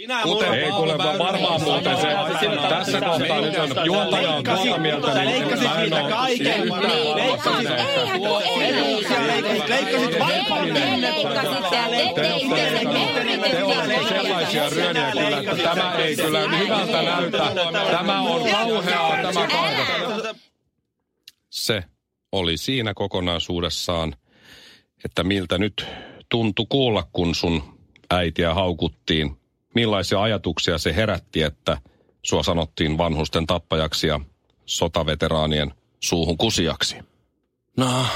Sinä 0.00 0.22
Kuten, 0.22 0.54
ei 0.54 0.70
kuule, 0.70 0.98
varmaan 0.98 1.62
muuten 1.62 1.96
se, 1.96 2.06
tässä 2.68 3.00
kohtaa 3.00 3.40
nyt 3.40 3.58
on 3.58 3.86
juontaja 3.86 4.30
on 4.30 4.44
tuota 4.44 4.78
mieltä, 4.78 5.24
niin 5.24 5.46
mä 5.62 5.82
en 5.82 6.10
kaiken. 6.10 6.68
Leikkasit 9.68 10.10
Te 13.50 13.64
olette 13.64 14.08
sellaisia 14.08 14.70
ryöniä 14.70 15.10
kyllä, 15.12 15.38
että 15.38 15.56
tämä 15.56 15.94
ei 15.94 16.16
kyllä 16.16 16.40
hyvältä 16.40 17.02
näytä. 17.02 17.38
Tämä 17.90 18.20
on 18.20 18.50
kauheaa, 18.50 19.16
tämä 19.22 19.46
kaivo. 19.46 20.34
Se 21.50 21.84
oli 22.32 22.56
siinä 22.56 22.94
kokonaisuudessaan, 22.94 24.14
että 25.04 25.24
miltä 25.24 25.58
nyt 25.58 25.86
tuntui 26.28 26.66
kuulla, 26.68 27.08
kun 27.12 27.34
sun 27.34 27.62
äitiä 28.10 28.54
haukuttiin. 28.54 29.39
Millaisia 29.74 30.22
ajatuksia 30.22 30.78
se 30.78 30.96
herätti, 30.96 31.42
että 31.42 31.78
sua 32.22 32.42
sanottiin 32.42 32.98
vanhusten 32.98 33.46
tappajaksi 33.46 34.06
ja 34.06 34.20
sotaveteraanien 34.66 35.74
suuhun 36.00 36.38
kusijaksi? 36.38 36.96
No, 37.76 38.06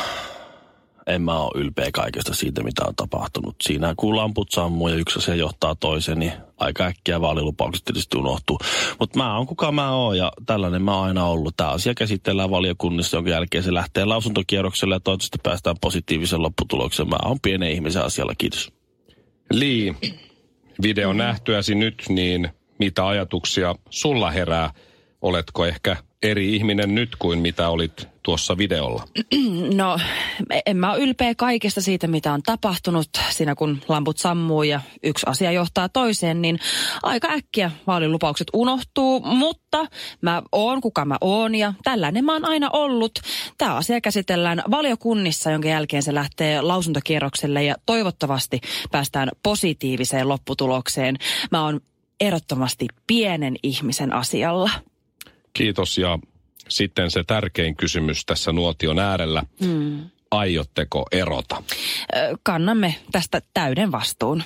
en 1.07 1.23
mä 1.23 1.39
ole 1.39 1.51
ylpeä 1.55 1.89
kaikesta 1.93 2.35
siitä, 2.35 2.63
mitä 2.63 2.83
on 2.87 2.95
tapahtunut. 2.97 3.57
Siinä 3.63 3.95
kun 3.97 4.17
lamput 4.17 4.51
sammuu 4.51 4.89
ja 4.89 4.95
yksi 4.95 5.19
asia 5.19 5.35
johtaa 5.35 5.75
toisen, 5.75 6.19
niin 6.19 6.33
aika 6.57 6.85
äkkiä 6.85 7.21
vaalilupaukset 7.21 7.85
tietysti 7.85 8.19
unohtuu. 8.19 8.59
Mutta 9.01 9.19
mä 9.19 9.37
oon 9.37 9.47
kuka 9.47 9.73
mä 9.73 9.93
oon 9.93 10.19
ja 10.19 10.33
tällainen 10.47 10.83
mä 10.83 10.97
oon 10.97 11.07
aina 11.07 11.27
ollut. 11.27 11.57
Tämä 11.57 11.71
asia 11.71 11.95
käsitellään 11.95 12.51
valiokunnissa, 12.51 13.17
jonka 13.17 13.31
jälkeen 13.31 13.65
se 13.65 13.75
lähtee 13.75 14.05
lausuntokierrokselle 14.05 14.95
ja 14.95 15.01
toivottavasti 15.01 15.39
päästään 15.43 15.77
positiivisen 15.81 16.43
lopputulokseen. 16.43 17.09
Mä 17.09 17.17
oon 17.25 17.39
pienen 17.43 17.71
ihmisen 17.71 18.05
asialla, 18.05 18.35
kiitos. 18.39 18.73
Lii, 20.79 20.89
video 20.89 21.13
nähtyäsi 21.13 21.75
nyt, 21.75 22.05
niin 22.09 22.49
mitä 22.79 23.07
ajatuksia 23.07 23.75
sulla 23.91 24.31
herää? 24.31 24.71
Oletko 25.23 25.67
ehkä 25.67 25.97
eri 26.25 26.57
ihminen 26.57 26.95
nyt 26.95 27.17
kuin 27.17 27.39
mitä 27.39 27.69
olit 27.69 28.09
tuossa 28.23 28.59
videolla? 28.59 29.05
No, 29.77 29.99
en 30.67 30.77
mä 30.77 30.93
ole 30.93 31.01
ylpeä 31.01 31.35
kaikesta 31.35 31.81
siitä, 31.81 32.07
mitä 32.07 32.33
on 32.33 32.43
tapahtunut 32.43 33.09
siinä, 33.31 33.55
kun 33.55 33.83
lamput 33.89 34.19
sammuu 34.19 34.63
ja 34.63 34.81
yksi 35.03 35.27
asia 35.29 35.53
johtaa 35.53 35.89
toiseen, 35.89 36.43
niin 36.43 36.59
aika 37.03 37.29
äkkiä 37.29 37.71
vaalilupaukset 37.87 38.47
unohtuu, 38.53 39.21
mutta 39.21 39.87
mä 40.21 40.43
oon 40.53 40.81
kuka 40.81 41.05
mä 41.05 41.17
oon 41.21 41.55
ja 41.55 41.75
tällainen 41.85 42.25
mä 42.25 42.33
oon 42.33 42.45
aina 42.45 42.71
ollut. 42.73 43.13
Tämä 43.59 43.75
asia 43.75 44.01
käsitellään 44.01 44.63
valiokunnissa, 44.71 45.51
jonka 45.51 45.69
jälkeen 45.69 46.03
se 46.03 46.15
lähtee 46.15 46.61
lausuntokierrokselle 46.61 47.65
ja 47.65 47.75
toivottavasti 47.87 48.61
päästään 48.91 49.29
positiiviseen 49.43 50.29
lopputulokseen. 50.29 51.17
Mä 51.51 51.65
oon 51.65 51.81
ehdottomasti 52.21 52.87
pienen 53.07 53.57
ihmisen 53.63 54.13
asialla. 54.13 54.71
Kiitos 55.55 55.99
ja 55.99 56.19
sitten 56.69 57.11
se 57.11 57.25
tärkein 57.27 57.77
kysymys 57.77 58.27
tässä 58.27 58.53
nuotion 58.53 58.99
äärellä. 58.99 59.43
Mm. 59.61 60.11
Aiotteko 60.31 61.07
erota? 61.13 61.63
Kannamme 62.43 62.95
tästä 63.13 63.41
täyden 63.55 63.93
vastuun. 63.93 64.43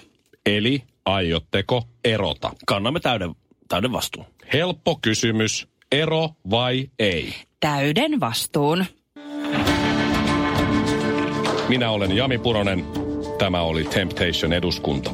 Eli 0.47 0.83
aiotteko 1.05 1.83
erota? 2.05 2.51
Kannamme 2.67 3.01
täyden, 3.01 3.35
täyden 3.69 3.93
vastuun. 3.93 4.27
Helppo 4.53 4.99
kysymys. 5.03 5.69
Ero 5.93 6.31
vai 6.51 6.91
ei? 6.99 7.35
Täyden 7.61 8.21
vastuun. 8.21 8.85
Minä 11.69 11.91
olen 11.91 12.17
Jami 12.17 12.39
Puronen. 12.39 12.85
Tämä 13.39 13.63
oli 13.63 13.85
Temptation 13.85 14.53
eduskunta. 14.53 15.11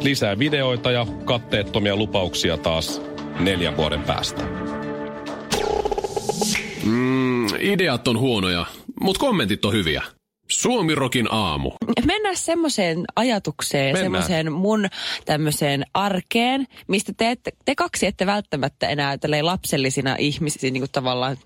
Lisää 0.00 0.38
videoita 0.38 0.90
ja 0.90 1.06
katteettomia 1.24 1.96
lupauksia 1.96 2.56
taas 2.56 3.02
neljän 3.40 3.76
vuoden 3.76 4.02
päästä. 4.02 4.42
Mm, 6.84 7.46
ideat 7.60 8.08
on 8.08 8.18
huonoja, 8.18 8.66
mutta 9.00 9.20
kommentit 9.20 9.64
on 9.64 9.72
hyviä. 9.72 10.02
Suomirokin 10.48 11.28
aamu. 11.30 11.72
Mennään 12.06 12.36
semmoiseen 12.36 13.04
ajatukseen, 13.16 13.96
semmoiseen 13.96 14.52
mun 14.52 14.88
tämmöiseen 15.24 15.84
arkeen, 15.94 16.66
mistä 16.88 17.12
te, 17.16 17.30
ette, 17.30 17.52
te 17.64 17.74
kaksi 17.74 18.06
ette 18.06 18.26
välttämättä 18.26 18.88
enää 18.88 19.18
lapsellisina 19.42 20.16
ihmisinä, 20.18 20.72
niin 20.72 20.80
kuin 20.80 20.90
tavallaan, 20.92 21.36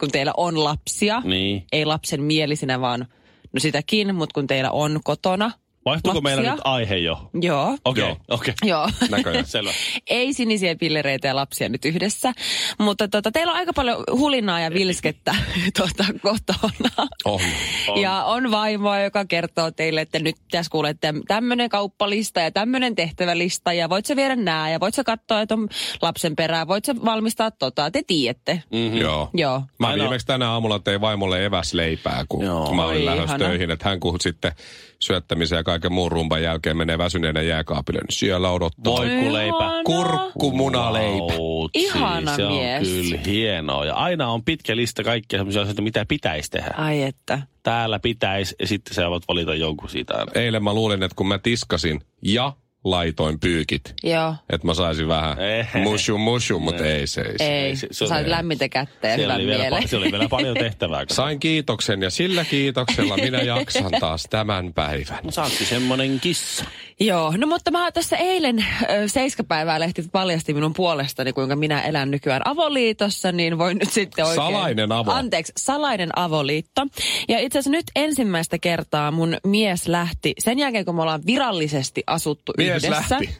kun 0.00 0.10
teillä 0.10 0.32
on 0.36 0.64
lapsia, 0.64 1.22
Niin. 1.24 1.64
ei 1.72 1.84
lapsen 1.84 2.22
mielisinä, 2.22 2.80
vaan 2.80 3.06
no 3.52 3.60
sitäkin, 3.60 4.14
mutta 4.14 4.34
kun 4.34 4.46
teillä 4.46 4.70
on 4.70 5.00
kotona 5.04 5.50
Vaihtuuko 5.88 6.20
meillä 6.20 6.40
lapsia. 6.40 6.54
nyt 6.54 6.60
aihe 6.64 6.96
jo? 6.96 7.30
Joo. 7.40 7.78
Okei, 7.84 8.04
Joo. 8.04 8.16
okei. 8.28 8.54
Joo. 8.64 8.88
Näköjään. 9.10 9.46
Selvä. 9.46 9.70
Ei 10.06 10.32
sinisiä 10.32 10.76
pillereitä 10.76 11.28
ja 11.28 11.36
lapsia 11.36 11.68
nyt 11.68 11.84
yhdessä. 11.84 12.32
Mutta 12.78 13.08
tota, 13.08 13.32
teillä 13.32 13.50
on 13.52 13.58
aika 13.58 13.72
paljon 13.72 14.04
hulinaa 14.12 14.60
ja 14.60 14.70
vilskettä 14.70 15.34
tota, 15.78 16.04
kotona. 16.22 17.08
On. 17.24 17.40
On. 17.88 18.00
Ja 18.00 18.24
on 18.24 18.50
vaimoa, 18.50 19.00
joka 19.00 19.24
kertoo 19.24 19.70
teille, 19.70 20.00
että 20.00 20.18
nyt 20.18 20.36
pitäisi 20.44 20.70
kuulla, 20.70 20.88
että 20.88 21.14
tämmöinen 21.28 21.68
kauppalista 21.68 22.40
ja 22.40 22.50
tämmöinen 22.50 22.94
tehtävälista 22.94 23.72
ja 23.72 23.88
voit 23.88 24.06
sä 24.06 24.16
viedä 24.16 24.36
nää 24.36 24.70
ja 24.70 24.80
voit 24.80 24.94
sä 24.94 25.04
katsoa, 25.04 25.40
että 25.40 25.54
on 25.54 25.68
lapsen 26.02 26.36
perää, 26.36 26.68
voit 26.68 26.84
sä 26.84 26.94
valmistaa 27.04 27.50
tota, 27.50 27.90
te 27.90 28.02
tiedätte. 28.06 28.62
Mm-hmm. 28.72 28.98
Joo. 28.98 29.30
Joo. 29.34 29.62
Mä 29.78 29.86
Aina- 29.88 30.02
viimeksi 30.02 30.26
tänä 30.26 30.50
aamulla 30.50 30.78
tein 30.78 31.00
vaimolle 31.00 31.44
eväsleipää, 31.44 32.24
kun 32.28 32.44
Joo. 32.44 32.74
mä 32.74 32.84
olin 32.84 33.06
lähdössä 33.06 33.38
töihin. 33.38 33.70
Että 33.70 33.88
hän 33.88 34.00
kun 34.00 34.20
sitten 34.20 34.52
syöttämisen 35.00 35.56
ja 35.56 35.62
kaiken 35.64 35.77
muun 35.90 36.12
rumban 36.12 36.42
jälkeen 36.42 36.76
menee 36.76 36.98
väsyneenä 36.98 37.42
jääkaapille, 37.42 38.00
niin 38.00 38.18
siellä 38.18 38.50
odottaa. 38.50 38.92
Voikuleipä. 38.92 39.70
Kurkkumunaleipä. 39.84 41.32
Vautsi, 41.38 41.78
Ihana 41.78 42.36
se 42.36 42.48
mies. 42.48 42.88
on 42.88 42.94
kyllä 42.94 43.18
hienoa. 43.26 43.84
Ja 43.84 43.94
aina 43.94 44.28
on 44.28 44.44
pitkä 44.44 44.76
lista 44.76 45.04
kaikkia 45.04 45.38
sellaisia 45.38 45.62
asioita, 45.62 45.82
mitä 45.82 46.04
pitäisi 46.08 46.50
tehdä. 46.50 46.74
Ai 46.76 47.02
että. 47.02 47.42
Täällä 47.62 47.98
pitäisi, 47.98 48.56
ja 48.60 48.66
sitten 48.66 48.94
sä 48.94 49.10
voit 49.10 49.28
valita 49.28 49.54
jonkun 49.54 49.88
siitä 49.88 50.14
aina. 50.14 50.32
Eilen 50.34 50.64
mä 50.64 50.74
luulin, 50.74 51.02
että 51.02 51.16
kun 51.16 51.28
mä 51.28 51.38
tiskasin 51.38 52.00
ja 52.22 52.52
laitoin 52.84 53.40
pyykit, 53.40 53.94
Joo. 54.02 54.34
että 54.50 54.66
mä 54.66 54.74
saisin 54.74 55.08
vähän 55.08 55.40
Eh. 55.40 55.68
mushu 55.74 56.18
mushu, 56.18 56.60
mutta 56.60 56.84
ei 56.86 57.06
se. 57.06 57.20
ei 57.20 57.38
se. 57.38 57.44
Ei, 57.44 57.76
se- 57.76 57.88
se 57.90 58.06
sait 58.06 58.26
lämmintä 58.26 58.68
kättä 58.68 59.08
ja 59.08 59.16
hyvän 59.16 59.36
oli, 59.36 59.46
vielä, 59.46 59.78
pa- 59.78 59.96
oli 59.96 60.12
vielä 60.12 60.28
paljon 60.38 60.54
tehtävää. 60.56 61.00
kato. 61.00 61.14
Sain 61.14 61.40
kiitoksen 61.40 62.02
ja 62.02 62.10
sillä 62.10 62.44
kiitoksella 62.44 63.16
minä 63.16 63.38
jaksan 63.42 63.90
taas 64.00 64.26
tämän 64.30 64.72
päivän. 64.74 65.18
No, 65.24 65.30
Sä 65.30 65.42
ootkin 65.42 65.66
semmonen 65.66 66.20
kissa. 66.20 66.64
Joo, 67.00 67.34
no 67.36 67.46
mutta 67.46 67.70
mä 67.70 67.92
tässä 67.92 68.16
eilen 68.16 68.64
Seiskapäivää 69.06 69.80
lehti 69.80 70.02
paljasti 70.12 70.54
minun 70.54 70.72
puolestani, 70.72 71.32
kuinka 71.32 71.56
minä 71.56 71.80
elän 71.82 72.10
nykyään 72.10 72.42
avoliitossa, 72.44 73.32
niin 73.32 73.58
voin 73.58 73.78
nyt 73.78 73.90
sitten 73.92 74.24
oikein... 74.24 74.36
Salainen 74.46 74.92
avo. 74.92 75.10
Anteeksi, 75.12 75.52
salainen 75.56 76.18
avoliitto. 76.18 76.86
Ja 77.28 77.38
itse 77.38 77.58
asiassa 77.58 77.70
nyt 77.70 77.86
ensimmäistä 77.96 78.58
kertaa 78.58 79.10
mun 79.10 79.36
mies 79.46 79.88
lähti, 79.88 80.34
sen 80.38 80.58
jälkeen 80.58 80.84
kun 80.84 80.94
me 80.94 81.02
ollaan 81.02 81.22
virallisesti 81.26 82.02
asuttu 82.06 82.52
Mies 82.70 82.88
lähti. 82.88 83.36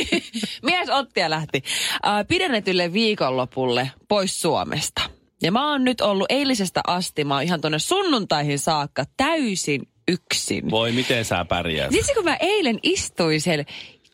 mies 0.70 0.88
otti 0.90 1.20
ja 1.20 1.30
lähti. 1.30 1.62
Äh, 2.06 2.26
pidennetylle 2.28 2.92
viikonlopulle 2.92 3.90
pois 4.08 4.40
Suomesta. 4.40 5.02
Ja 5.42 5.52
mä 5.52 5.70
oon 5.70 5.84
nyt 5.84 6.00
ollut 6.00 6.26
eilisestä 6.28 6.80
asti, 6.86 7.24
mä 7.24 7.34
oon 7.34 7.42
ihan 7.42 7.60
tonne 7.60 7.78
sunnuntaihin 7.78 8.58
saakka 8.58 9.04
täysin 9.16 9.88
yksin. 10.08 10.70
Voi, 10.70 10.92
miten 10.92 11.24
sä 11.24 11.44
pärjäät? 11.44 11.90
Siis 11.90 12.12
kun 12.14 12.24
mä 12.24 12.36
eilen 12.40 12.78
istuin 12.82 13.40
siellä 13.40 13.64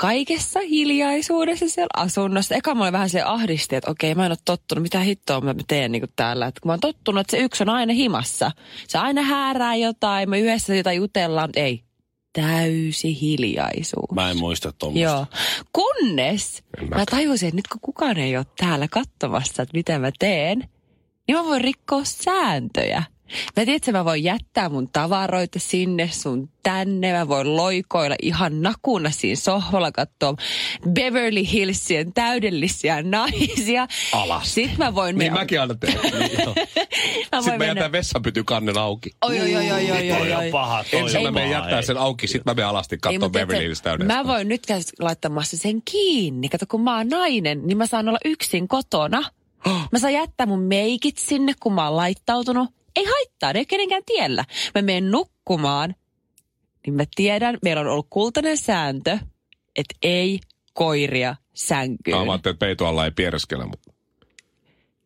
kaikessa 0.00 0.60
hiljaisuudessa 0.60 1.68
siellä 1.68 1.88
asunnossa. 1.96 2.54
Eka 2.54 2.74
mulle 2.74 2.92
vähän 2.92 3.10
se 3.10 3.22
ahdisti, 3.22 3.76
että 3.76 3.90
okei, 3.90 4.14
mä 4.14 4.26
en 4.26 4.32
ole 4.32 4.38
tottunut, 4.44 4.82
mitä 4.82 5.00
hittoa 5.00 5.40
mä 5.40 5.54
teen 5.68 5.92
niin 5.92 6.02
täällä. 6.16 6.46
Että 6.46 6.60
kun 6.60 6.68
mä 6.68 6.72
oon 6.72 6.80
tottunut, 6.80 7.20
että 7.20 7.30
se 7.30 7.42
yksi 7.42 7.62
on 7.62 7.68
aina 7.68 7.92
himassa. 7.92 8.50
Se 8.88 8.98
aina 8.98 9.22
häärää 9.22 9.74
jotain, 9.74 10.30
me 10.30 10.40
yhdessä 10.40 10.74
jotain 10.74 10.96
jutellaan, 10.96 11.48
mutta 11.48 11.60
ei. 11.60 11.84
Täysi 12.32 13.20
hiljaisuus. 13.20 14.10
Mä 14.14 14.30
en 14.30 14.36
muista 14.38 14.72
tuommoista. 14.72 15.10
Joo. 15.10 15.26
Kunnes 15.72 16.62
En 16.78 16.84
mä 16.84 16.88
mäkään. 16.90 17.06
tajusin, 17.06 17.48
että 17.48 17.56
nyt 17.56 17.68
kun 17.68 17.80
kukaan 17.80 18.18
ei 18.18 18.36
ole 18.36 18.46
täällä 18.60 18.88
katsomassa, 18.88 19.62
että 19.62 19.76
mitä 19.76 19.98
mä 19.98 20.10
teen, 20.18 20.58
niin 21.28 21.36
mä 21.38 21.44
voin 21.44 21.60
rikkoa 21.60 22.04
sääntöjä. 22.04 23.02
Mä 23.30 23.64
tiedän, 23.64 23.74
että 23.76 23.92
mä 23.92 24.04
voin 24.04 24.24
jättää 24.24 24.68
mun 24.68 24.88
tavaroita 24.88 25.58
sinne 25.58 26.08
sun 26.12 26.48
tänne. 26.62 27.12
Mä 27.12 27.28
voin 27.28 27.56
loikoilla 27.56 28.16
ihan 28.22 28.62
nakuna 28.62 29.10
siinä 29.10 29.36
sohvalla 29.36 29.92
katsoa 29.92 30.34
Beverly 30.88 31.42
Hillsien 31.52 32.12
täydellisiä 32.12 33.02
naisia. 33.16 33.86
Alas. 34.12 34.54
Sitten 34.54 34.78
mä 34.78 34.94
voin... 34.94 35.18
Niin 35.18 35.32
me- 35.32 35.38
mäkin 35.38 35.60
aina 35.60 35.74
teen. 35.74 35.94
mä 37.32 37.42
Sitten 37.42 37.58
mä 37.58 37.64
jätän 37.64 37.92
vessanpyty 37.92 38.44
kannen 38.44 38.78
auki. 38.78 39.10
Oi, 39.22 39.40
oi, 39.40 39.56
oi, 39.56 39.70
oi, 39.70 39.90
oi, 39.90 40.08
Toi 40.08 40.20
oi, 40.20 40.32
on 40.32 40.38
oi. 40.38 40.50
paha, 40.50 40.84
toi 40.90 41.00
Ensin 41.00 41.18
on 41.18 41.22
mä 41.24 41.30
menen 41.30 41.50
jättää 41.50 41.82
sen 41.82 41.96
auki, 41.98 42.26
sitten 42.26 42.42
mä 42.50 42.54
menen 42.54 42.68
alasti 42.68 42.98
katsoa 42.98 43.28
Beverly 43.28 43.62
Hills 43.64 43.82
täydellistä. 43.82 44.14
Mä 44.22 44.26
voin 44.26 44.48
nyt 44.48 44.66
käydä 44.66 44.82
laittamassa 45.00 45.56
sen 45.56 45.82
kiinni. 45.84 46.48
Kato, 46.48 46.66
kun 46.68 46.80
mä 46.80 46.96
oon 46.96 47.08
nainen, 47.08 47.66
niin 47.66 47.78
mä 47.78 47.86
saan 47.86 48.08
olla 48.08 48.18
yksin 48.24 48.68
kotona. 48.68 49.22
Mä 49.92 49.98
saan 49.98 50.12
jättää 50.12 50.46
mun 50.46 50.60
meikit 50.62 51.18
sinne, 51.18 51.52
kun 51.60 51.72
mä 51.72 51.84
oon 51.84 51.96
laittautunut. 51.96 52.70
Ei 52.96 53.04
haittaa, 53.04 53.52
ne 53.52 53.58
ei 53.58 53.60
ole 53.60 53.66
kenenkään 53.66 54.02
tiellä. 54.06 54.44
Mä 54.74 54.82
menen 54.82 55.10
nukkumaan, 55.10 55.94
niin 56.86 56.94
mä 56.94 57.04
tiedän, 57.14 57.58
meillä 57.62 57.80
on 57.80 57.88
ollut 57.88 58.06
kultainen 58.10 58.56
sääntö, 58.56 59.18
että 59.76 59.94
ei 60.02 60.40
koiria 60.72 61.36
sänkyyn. 61.54 62.16
Mä 62.26 62.32
ajattelin, 62.32 62.54
että 62.54 62.66
peitu 62.66 62.84
alla 62.84 63.04
ei 63.04 63.10
piereskele, 63.10 63.66
mutta 63.66 63.90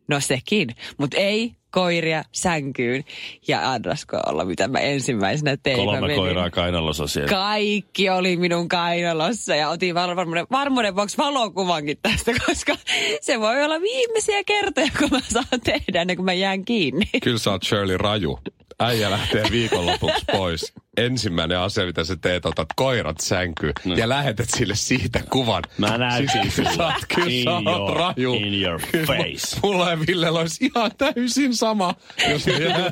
No 0.09 0.21
sekin, 0.21 0.69
mutta 0.99 1.17
ei 1.17 1.57
koiria 1.75 2.25
sänkyyn. 2.33 3.05
Ja 3.49 3.71
annasko 3.73 4.17
olla, 4.27 4.45
mitä 4.45 4.69
mä 4.69 4.79
ensimmäisenä 4.79 5.57
tein. 5.63 5.77
Mä 5.79 5.85
Kolme 5.85 6.01
menin- 6.01 6.17
koiraa 6.17 6.51
kainalossa 6.51 7.07
siellä. 7.07 7.29
kaikki 7.29 8.11
oli 8.11 8.37
minun 8.37 8.69
kainalossa 8.69 9.55
ja 9.55 9.69
otin 9.69 9.95
var- 9.95 10.17
varmuuden, 10.17 10.47
varmuuden 10.51 10.97
vuoksi 10.97 11.19
valokuvankin 11.19 11.99
tästä, 12.03 12.33
koska 12.47 12.75
se 13.21 13.41
voi 13.41 13.65
olla 13.65 13.81
viimeisiä 13.81 14.45
kertoja, 14.45 14.89
kun 14.99 15.09
mä 15.11 15.21
saan 15.21 15.61
tehdä 15.65 16.01
ennen 16.01 16.17
kuin 16.17 16.25
mä 16.25 16.33
jään 16.33 16.65
kiinni. 16.65 17.05
kyllä 17.23 17.39
sä 17.39 17.51
oot 17.51 17.63
Shirley 17.63 17.97
Raju. 17.97 18.39
Äijä 18.81 19.11
lähtee 19.11 19.45
viikonlopuksi 19.51 20.25
pois. 20.33 20.73
Ensimmäinen 20.97 21.59
asia, 21.59 21.87
mitä 21.87 22.05
sä 22.05 22.17
teet, 22.17 22.47
otat 22.47 22.69
koirat 22.77 23.21
sänkyyn 23.21 23.73
ja 23.97 24.09
lähetät 24.09 24.49
sille 24.57 24.75
siitä 24.75 25.21
kuvan. 25.31 25.63
Mä 25.79 25.99
näytin 25.99 26.31
Siis. 26.53 26.57
Sä 26.77 26.85
oot, 26.87 26.95
kyllä 27.15 27.29
In 27.31 27.45
sä 27.45 27.51
oot 27.53 27.65
your- 27.65 27.97
raju. 27.97 28.35
in 28.35 28.63
your 28.63 28.81
face. 29.07 29.57
Mulla 29.63 29.91
ja 29.91 29.99
Villellä 30.07 30.41
olisi 30.41 30.65
ihan 30.67 30.91
täysin 30.99 31.57
sama, 31.57 31.95
jos 32.31 32.47
me 32.47 32.53
Kyllä. 32.53 32.91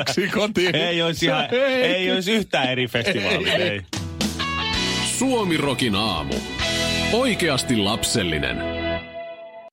yksi 0.00 0.28
kotiin. 0.28 0.76
Ei 0.76 1.02
olisi, 1.02 1.26
ihan, 1.26 1.48
ei 1.82 2.12
olisi 2.12 2.32
yhtään 2.32 2.68
eri 2.70 2.86
festivaali. 2.86 3.50
Ei. 3.50 3.62
Ei. 3.62 3.80
Suomirokin 5.18 5.94
aamu. 5.94 6.34
Oikeasti 7.12 7.76
lapsellinen. 7.76 8.73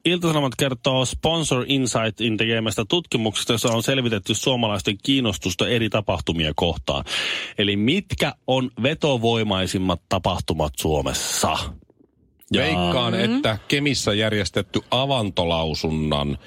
Ilta-Sanomat 0.05 0.53
kertoo 0.58 1.05
Sponsor 1.05 1.65
Insightin 1.67 2.38
tekemästä 2.38 2.86
tutkimuksesta, 2.89 3.53
jossa 3.53 3.70
on 3.70 3.84
selvitetty 3.84 4.34
suomalaisten 4.34 4.98
kiinnostusta 5.03 5.67
eri 5.67 5.89
tapahtumia 5.89 6.51
kohtaan. 6.55 7.05
Eli 7.58 7.75
mitkä 7.75 8.34
on 8.48 8.72
vetovoimaisimmat 8.84 10.01
tapahtumat 10.10 10.74
Suomessa? 10.79 11.58
Ja- 12.51 12.62
Veikkaan, 12.62 13.15
että 13.15 13.58
Kemissä 13.67 14.13
järjestetty 14.13 14.79
avantolausunnan 14.91 16.38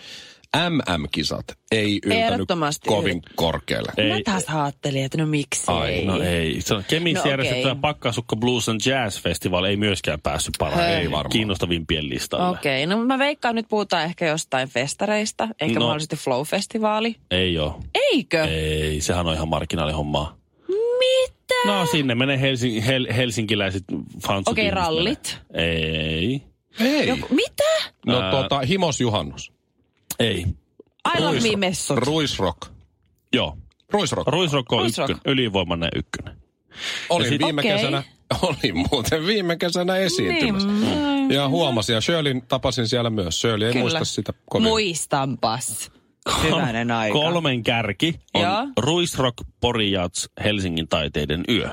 MM-kisat 0.71 1.45
ei 1.73 2.01
yltänyt 2.05 2.33
Ehdottomasti 2.33 2.89
kovin 2.89 3.23
korkealle. 3.35 3.93
Ei. 3.97 4.09
Mä 4.13 4.17
taas 4.25 4.45
ajattelin, 4.49 5.05
että 5.05 5.19
no 5.19 5.27
miksi 5.27 5.63
Ai, 5.67 5.93
ei. 5.93 6.05
No 6.05 6.21
ei. 6.23 6.61
Se 6.61 6.75
on 6.75 6.85
Kemissä 6.89 7.25
No 7.25 7.31
järjestettyä 7.31 7.71
okei. 7.73 7.81
Pakkasukka 7.81 8.37
Blues 8.37 8.69
and 8.69 8.81
Jazz 8.87 9.21
Festival 9.23 9.65
ei 9.65 9.77
myöskään 9.77 10.21
päässyt 10.21 10.55
Ei 10.99 11.11
varmaan. 11.11 11.31
kiinnostavimpien 11.31 12.09
listalle. 12.09 12.49
Okei, 12.49 12.87
no 12.87 13.05
mä 13.05 13.19
veikkaan 13.19 13.55
nyt 13.55 13.67
puhutaan 13.69 14.05
ehkä 14.05 14.27
jostain 14.27 14.69
festareista, 14.69 15.49
eikä 15.61 15.75
No. 15.79 15.81
mahdollisesti 15.87 16.17
Flow-festivaali. 16.17 17.15
Ei 17.31 17.59
ole. 17.59 17.73
Eikö? 17.95 18.45
Ei, 18.45 19.01
sehän 19.01 19.27
on 19.27 19.35
ihan 19.35 19.49
marginaalihommaa. 19.49 20.37
Mitä? 20.99 21.55
No 21.67 21.87
sinne 21.87 22.15
menee 22.15 22.41
Helsin, 22.41 22.83
hel, 22.83 23.07
helsinkiläiset 23.17 23.85
fansut. 24.27 24.49
Okei, 24.53 24.65
ihmiset 24.65 24.85
rallit. 24.85 25.39
menee. 25.53 25.69
Ei. 25.69 26.43
Ei. 26.81 27.09
Joku, 27.09 27.27
mitä? 27.31 27.65
No 28.07 28.21
Ää. 28.21 28.31
tota, 28.31 28.59
Himos 28.61 29.01
Juhannus. 29.01 29.53
Ei. 30.19 30.45
I 31.19 31.21
love 31.21 31.41
me 31.41 31.57
messut. 31.57 31.99
Ruisrock. 31.99 32.59
Joo. 33.33 33.59
Ruisrock. 33.91 34.29
Ruisrock 34.29 34.73
on 34.73 34.79
Ruisrock. 34.79 35.11
ykkönen, 35.11 35.33
ylivoimainen 35.33 35.91
ykkönen. 35.97 36.37
Olin 37.09 37.29
sit- 37.29 37.43
viime 37.45 37.61
Okei. 37.61 37.73
kesänä, 37.77 38.03
olin 38.43 38.87
muuten 38.91 39.27
viime 39.27 39.57
kesänä 39.57 39.97
esiintymässä. 39.97 40.69
Niin, 40.69 41.31
Ja 41.31 41.49
huomasin, 41.49 41.95
ja 41.95 42.01
Shirley 42.01 42.41
tapasin 42.49 42.89
siellä 42.89 43.11
myös. 43.11 43.41
Shirley 43.41 43.67
ei 43.67 43.73
Kyllä. 43.73 43.83
muista 43.83 44.05
sitä 44.05 44.33
kovin. 44.51 44.69
Muistanpas. 44.69 45.91
Hyvänen 46.43 46.91
aika. 46.91 47.13
Kolmen 47.13 47.63
kärki 47.63 48.15
on 48.35 48.43
Joo. 48.43 48.67
Ruisrock 48.81 49.37
Porijats 49.61 50.29
Helsingin 50.45 50.89
taiteiden 50.89 51.45
yö. 51.49 51.69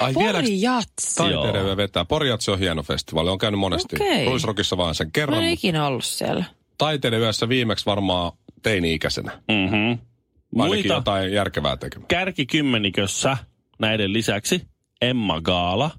Ai 0.00 0.14
vieläks 0.14 0.36
Pori 0.48 0.60
Jats. 0.60 1.14
taiteiden 1.14 1.64
yö 1.66 1.76
vetää? 1.76 2.04
Porijatsi 2.04 2.50
on 2.50 2.58
hieno 2.58 2.82
festivaali, 2.82 3.30
on 3.30 3.38
käynyt 3.38 3.60
monesti. 3.60 3.96
Okei. 3.96 4.24
Ruisrockissa 4.26 4.76
vaan 4.76 4.94
sen 4.94 5.06
Mä 5.06 5.10
kerran. 5.14 5.38
en 5.38 5.44
mutta 5.44 5.54
ikinä 5.54 5.86
ollut 5.86 6.04
siellä. 6.04 6.44
Taiteiden 6.82 7.20
yössä 7.20 7.48
viimeksi 7.48 7.86
varmaan 7.86 8.32
teini-ikäisenä. 8.62 9.32
Mm-hmm. 9.48 9.98
Muita 10.54 10.88
jotain 10.88 11.32
järkevää 11.32 11.76
tekemään. 11.76 12.08
kärkikymmenikössä 12.08 13.36
näiden 13.78 14.12
lisäksi 14.12 14.62
Emma 15.00 15.40
Gaala, 15.40 15.90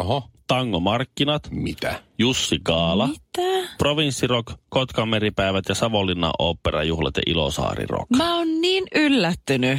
Oho, 0.00 0.22
Tango 0.46 0.80
Markkinat, 0.80 1.48
mitä? 1.50 2.02
Jussi 2.18 2.58
Gaala, 2.64 3.06
Mitä? 3.06 3.68
Provinssirock, 3.78 4.52
Kotkan 4.68 5.08
meripäivät 5.08 5.64
ja 5.68 5.74
Savonlinnan 5.74 6.32
oopperajuhlat 6.38 7.16
ja 7.16 7.22
Ilosaari 7.26 7.86
Rock. 7.86 8.10
Mä 8.16 8.36
oon 8.36 8.60
niin 8.60 8.84
yllättynyt. 8.94 9.78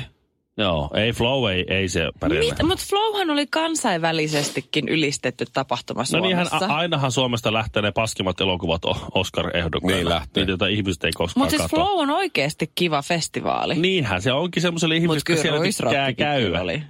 Joo, 0.60 0.90
ei 0.94 1.14
Flow, 1.14 1.50
ei, 1.52 1.66
ei 1.68 1.88
se 1.90 2.10
pärjää. 2.20 2.56
Mutta 2.64 2.84
Flowhan 2.90 3.30
oli 3.30 3.48
kansainvälisestikin 3.48 4.90
ylistetty 4.90 5.46
tapahtuma 5.54 6.04
No 6.14 6.20
niinhän 6.20 6.46
Suomessa. 6.50 6.74
a- 6.74 6.78
ainahan 6.78 7.12
Suomesta 7.12 7.54
lähtee 7.54 7.82
ne 7.82 7.92
paskimmat 7.92 8.42
elokuvat 8.42 8.82
Oscar-ehdokkaina. 9.16 9.96
Niin 9.96 10.10
lähtee. 10.10 10.42
Niitä, 10.42 10.52
joita 10.52 10.68
ihmiset 10.68 11.04
ei 11.04 11.12
koskaan 11.12 11.42
Mutta 11.42 11.50
siis 11.50 11.62
katso. 11.62 11.76
Flow 11.76 12.00
on 12.00 12.10
oikeasti 12.10 12.72
kiva 12.76 13.02
festivaali. 13.02 13.76
Niinhän 13.76 14.22
se 14.22 14.32
onkin 14.32 14.62
semmoiselle 14.62 14.96
ihmiselle, 14.96 15.18
jotka 15.18 15.34
kyllä 15.34 15.42
siellä 15.42 15.60
tykkää 15.88 16.14
käydä. 16.14 16.62
oli. 16.62 16.82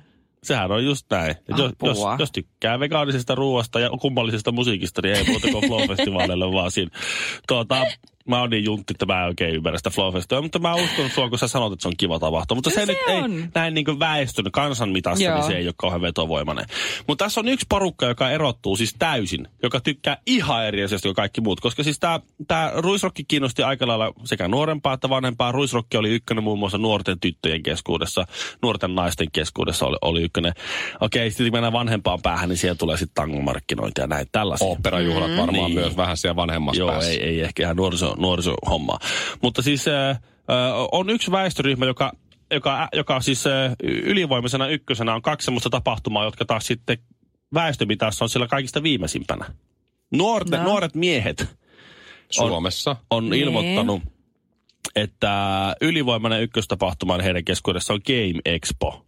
Sehän 0.44 0.72
on 0.72 0.86
just 0.86 1.06
näin. 1.12 1.36
Jos, 1.50 1.72
jos, 1.84 1.98
jos, 2.20 2.32
tykkää 2.32 2.80
vegaanisesta 2.80 3.36
ruoasta 3.36 3.80
ja 3.80 3.90
kummallisesta 4.02 4.52
musiikista, 4.52 5.02
niin 5.04 5.16
ei 5.16 5.24
muuta 5.24 5.48
kuin 5.52 5.64
Flow-festivaaleille 5.64 6.54
vaan 6.54 6.72
siinä. 6.72 6.92
Tuota, 7.48 7.86
mä 8.28 8.40
oon 8.42 8.50
niin 8.50 8.64
juntti, 8.64 8.94
että 8.94 9.06
mä 9.06 9.22
en 9.22 9.28
oikein 9.28 9.56
ymmärrä 9.56 9.78
sitä 9.78 9.90
Flow-festivalia, 9.90 10.42
mutta 10.42 10.60
mä 10.60 10.76
uskon 10.76 11.10
sua, 11.10 11.30
kun 11.30 11.40
sä 11.40 11.48
sanot, 11.48 11.74
että 11.74 11.82
se 11.84 11.88
on 11.88 11.94
kiva 11.98 12.20
tapahtuma. 12.20 12.58
Mutta 12.58 12.70
se, 12.70 12.76
Se 12.76 12.86
nyt 12.86 12.98
ei 13.08 13.18
on. 13.20 13.52
näin 13.56 13.74
niin 13.74 13.86
kuin 13.86 14.00
väestön 14.00 14.46
kansan 14.52 14.90
mitassa, 14.90 15.24
Joo. 15.24 15.36
niin 15.36 15.46
se 15.48 15.54
ei 15.58 15.68
ole 15.68 15.74
kauhean 15.78 16.02
vetovoimainen. 16.02 16.66
Mutta 17.08 17.26
tässä 17.26 17.40
on 17.40 17.48
yksi 17.48 17.66
porukka, 17.70 18.06
joka 18.06 18.30
erottuu 18.32 18.76
siis 18.76 18.96
täysin, 19.00 19.48
joka 19.64 19.80
tykkää 19.80 20.18
ihan 20.26 20.66
eri 20.66 20.84
asioista 20.84 21.08
kuin 21.08 21.16
kaikki 21.16 21.42
muut. 21.42 21.60
Koska 21.60 21.84
siis 21.84 22.00
tämä 22.00 22.20
tää 22.48 22.72
Ruisrokki 22.76 23.24
kiinnosti 23.28 23.64
aika 23.64 23.88
lailla 23.88 24.14
sekä 24.24 24.48
nuorempaa 24.48 24.94
että 24.94 25.10
vanhempaa. 25.10 25.52
Ruisrokki 25.52 25.98
oli 25.98 26.10
ykkönen 26.10 26.44
muun 26.44 26.60
muassa 26.60 26.78
nuorten 26.78 27.20
tyttöjen 27.20 27.64
keskuudessa, 27.64 28.26
nuorten 28.62 28.96
naisten 28.96 29.28
keskuudessa 29.32 29.86
oli, 29.86 29.98
oli 30.02 30.22
ykkönen. 30.24 30.54
Okei, 31.02 31.30
sitten 31.32 31.46
kun 31.46 31.54
mennään 31.54 31.74
vanhempaan 31.74 32.22
päähän, 32.22 32.50
niin 32.50 32.58
siellä 32.58 32.76
tulee 32.78 32.98
sitten 32.98 33.16
tangomarkkinointia 33.16 34.04
ja 34.04 34.08
näitä 34.08 34.30
tällaisia. 34.32 34.68
Oopperajuhlat 34.68 35.32
varmaan 35.38 35.54
Niin. 35.72 35.74
myös 35.80 35.98
vähän 35.98 36.18
siellä 36.18 36.36
vanhemmassa 36.36 36.80
Joo, 36.82 36.92
päässä. 36.92 37.12
ei, 37.12 37.24
ei 37.24 37.42
ehkä 37.42 37.64
ihan 37.64 37.76
nuoriso, 37.76 38.09
nuorisohommaa. 38.18 39.00
Mutta 39.42 39.62
siis 39.62 39.88
äh, 39.88 40.10
äh, 40.10 40.18
on 40.92 41.10
yksi 41.10 41.32
väestöryhmä, 41.32 41.86
joka, 41.86 42.12
joka, 42.52 42.88
joka 42.94 43.22
siis 43.22 43.48
äh, 43.48 43.72
ylivoimaisena 43.84 44.68
ykkösenä 44.68 45.16
on 45.16 45.22
kaksi 45.22 45.46
semmoista 45.46 45.70
tapahtumaa, 45.70 46.26
jotka 46.26 46.46
taas 46.46 46.68
sitten 46.68 46.98
väestömitassa 47.54 48.26
on 48.26 48.30
siellä 48.30 48.48
kaikista 48.48 48.84
viimeisimpänä. 48.84 49.46
Nuorte, 50.14 50.58
No. 50.58 50.64
Nuoret 50.64 50.96
miehet 50.96 51.56
Suomessa. 52.32 52.96
on 53.12 53.30
Niin. 53.30 53.44
ilmoittanut, 53.44 54.02
että 54.96 55.32
ylivoimainen 55.82 56.42
ykköstapahtuma 56.42 57.18
heidän 57.18 57.46
keskuudessa 57.46 57.94
on 57.94 58.02
Game 58.06 58.42
Expo. 58.46 59.06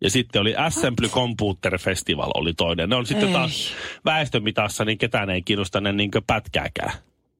Ja 0.00 0.10
sitten 0.10 0.40
oli 0.42 0.56
Assembly 0.56 1.08
Computer 1.08 1.78
Festival 1.78 2.30
oli 2.34 2.54
toinen. 2.54 2.88
Ne 2.88 2.96
on 2.96 3.06
sitten 3.06 3.28
Ei. 3.28 3.34
taas 3.34 3.72
väestömitassa, 4.04 4.84
niin 4.84 4.98
ketään 4.98 5.30
ei 5.30 5.42
kiinnosta 5.42 5.80
ne 5.80 5.92
niin 5.92 6.10
pätkääkään. 6.26 6.92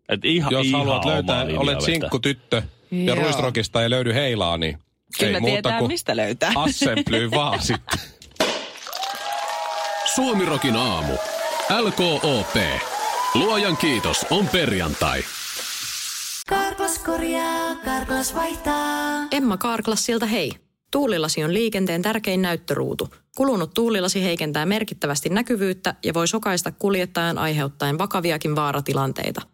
Et 0.08 0.24
ihan, 0.24 0.52
Jos 0.52 0.66
ihan 0.66 0.80
haluat 0.80 1.04
löytää, 1.04 1.46
linjaa 1.46 1.62
olet 1.62 1.80
sinkku 1.80 2.18
tyttö 2.18 2.62
ja 2.90 3.14
Joo. 3.14 3.16
Ruisrockista 3.24 3.82
ei 3.82 3.90
löydy 3.90 4.14
heilaa, 4.14 4.58
niin 4.58 4.78
Kyllä 5.18 5.36
ei 5.36 5.40
muuta 5.40 5.52
tietää, 5.52 5.78
kuin 5.78 5.90
mistä 5.90 6.16
löytää. 6.16 6.52
Assembly 6.64 7.30
vaan 7.30 7.62
sitten. 7.62 7.98
Suomirokin 10.14 10.76
aamu. 10.76 11.12
LKOP. 11.80 12.56
Luojan 13.34 13.76
kiitos, 13.76 14.26
on 14.30 14.48
perjantai. 14.48 15.24
Karklas 16.48 16.98
korjaa, 16.98 17.74
Karklas 17.84 18.34
vaihtaa. 18.34 19.26
Emma 19.30 19.56
Kaarklassilta 19.56 20.26
hei. 20.26 20.52
Tuulilasi 20.90 21.44
on 21.44 21.54
liikenteen 21.54 22.02
tärkein 22.02 22.42
näyttöruutu. 22.42 23.08
Kulunut 23.36 23.74
tuulilasi 23.74 24.24
heikentää 24.24 24.66
merkittävästi 24.66 25.28
näkyvyyttä 25.28 25.94
ja 26.04 26.14
voi 26.14 26.28
sokaista 26.28 26.72
kuljettajan 26.72 27.38
aiheuttaen 27.38 27.98
vakaviakin 27.98 28.56
vaaratilanteita. 28.56 29.53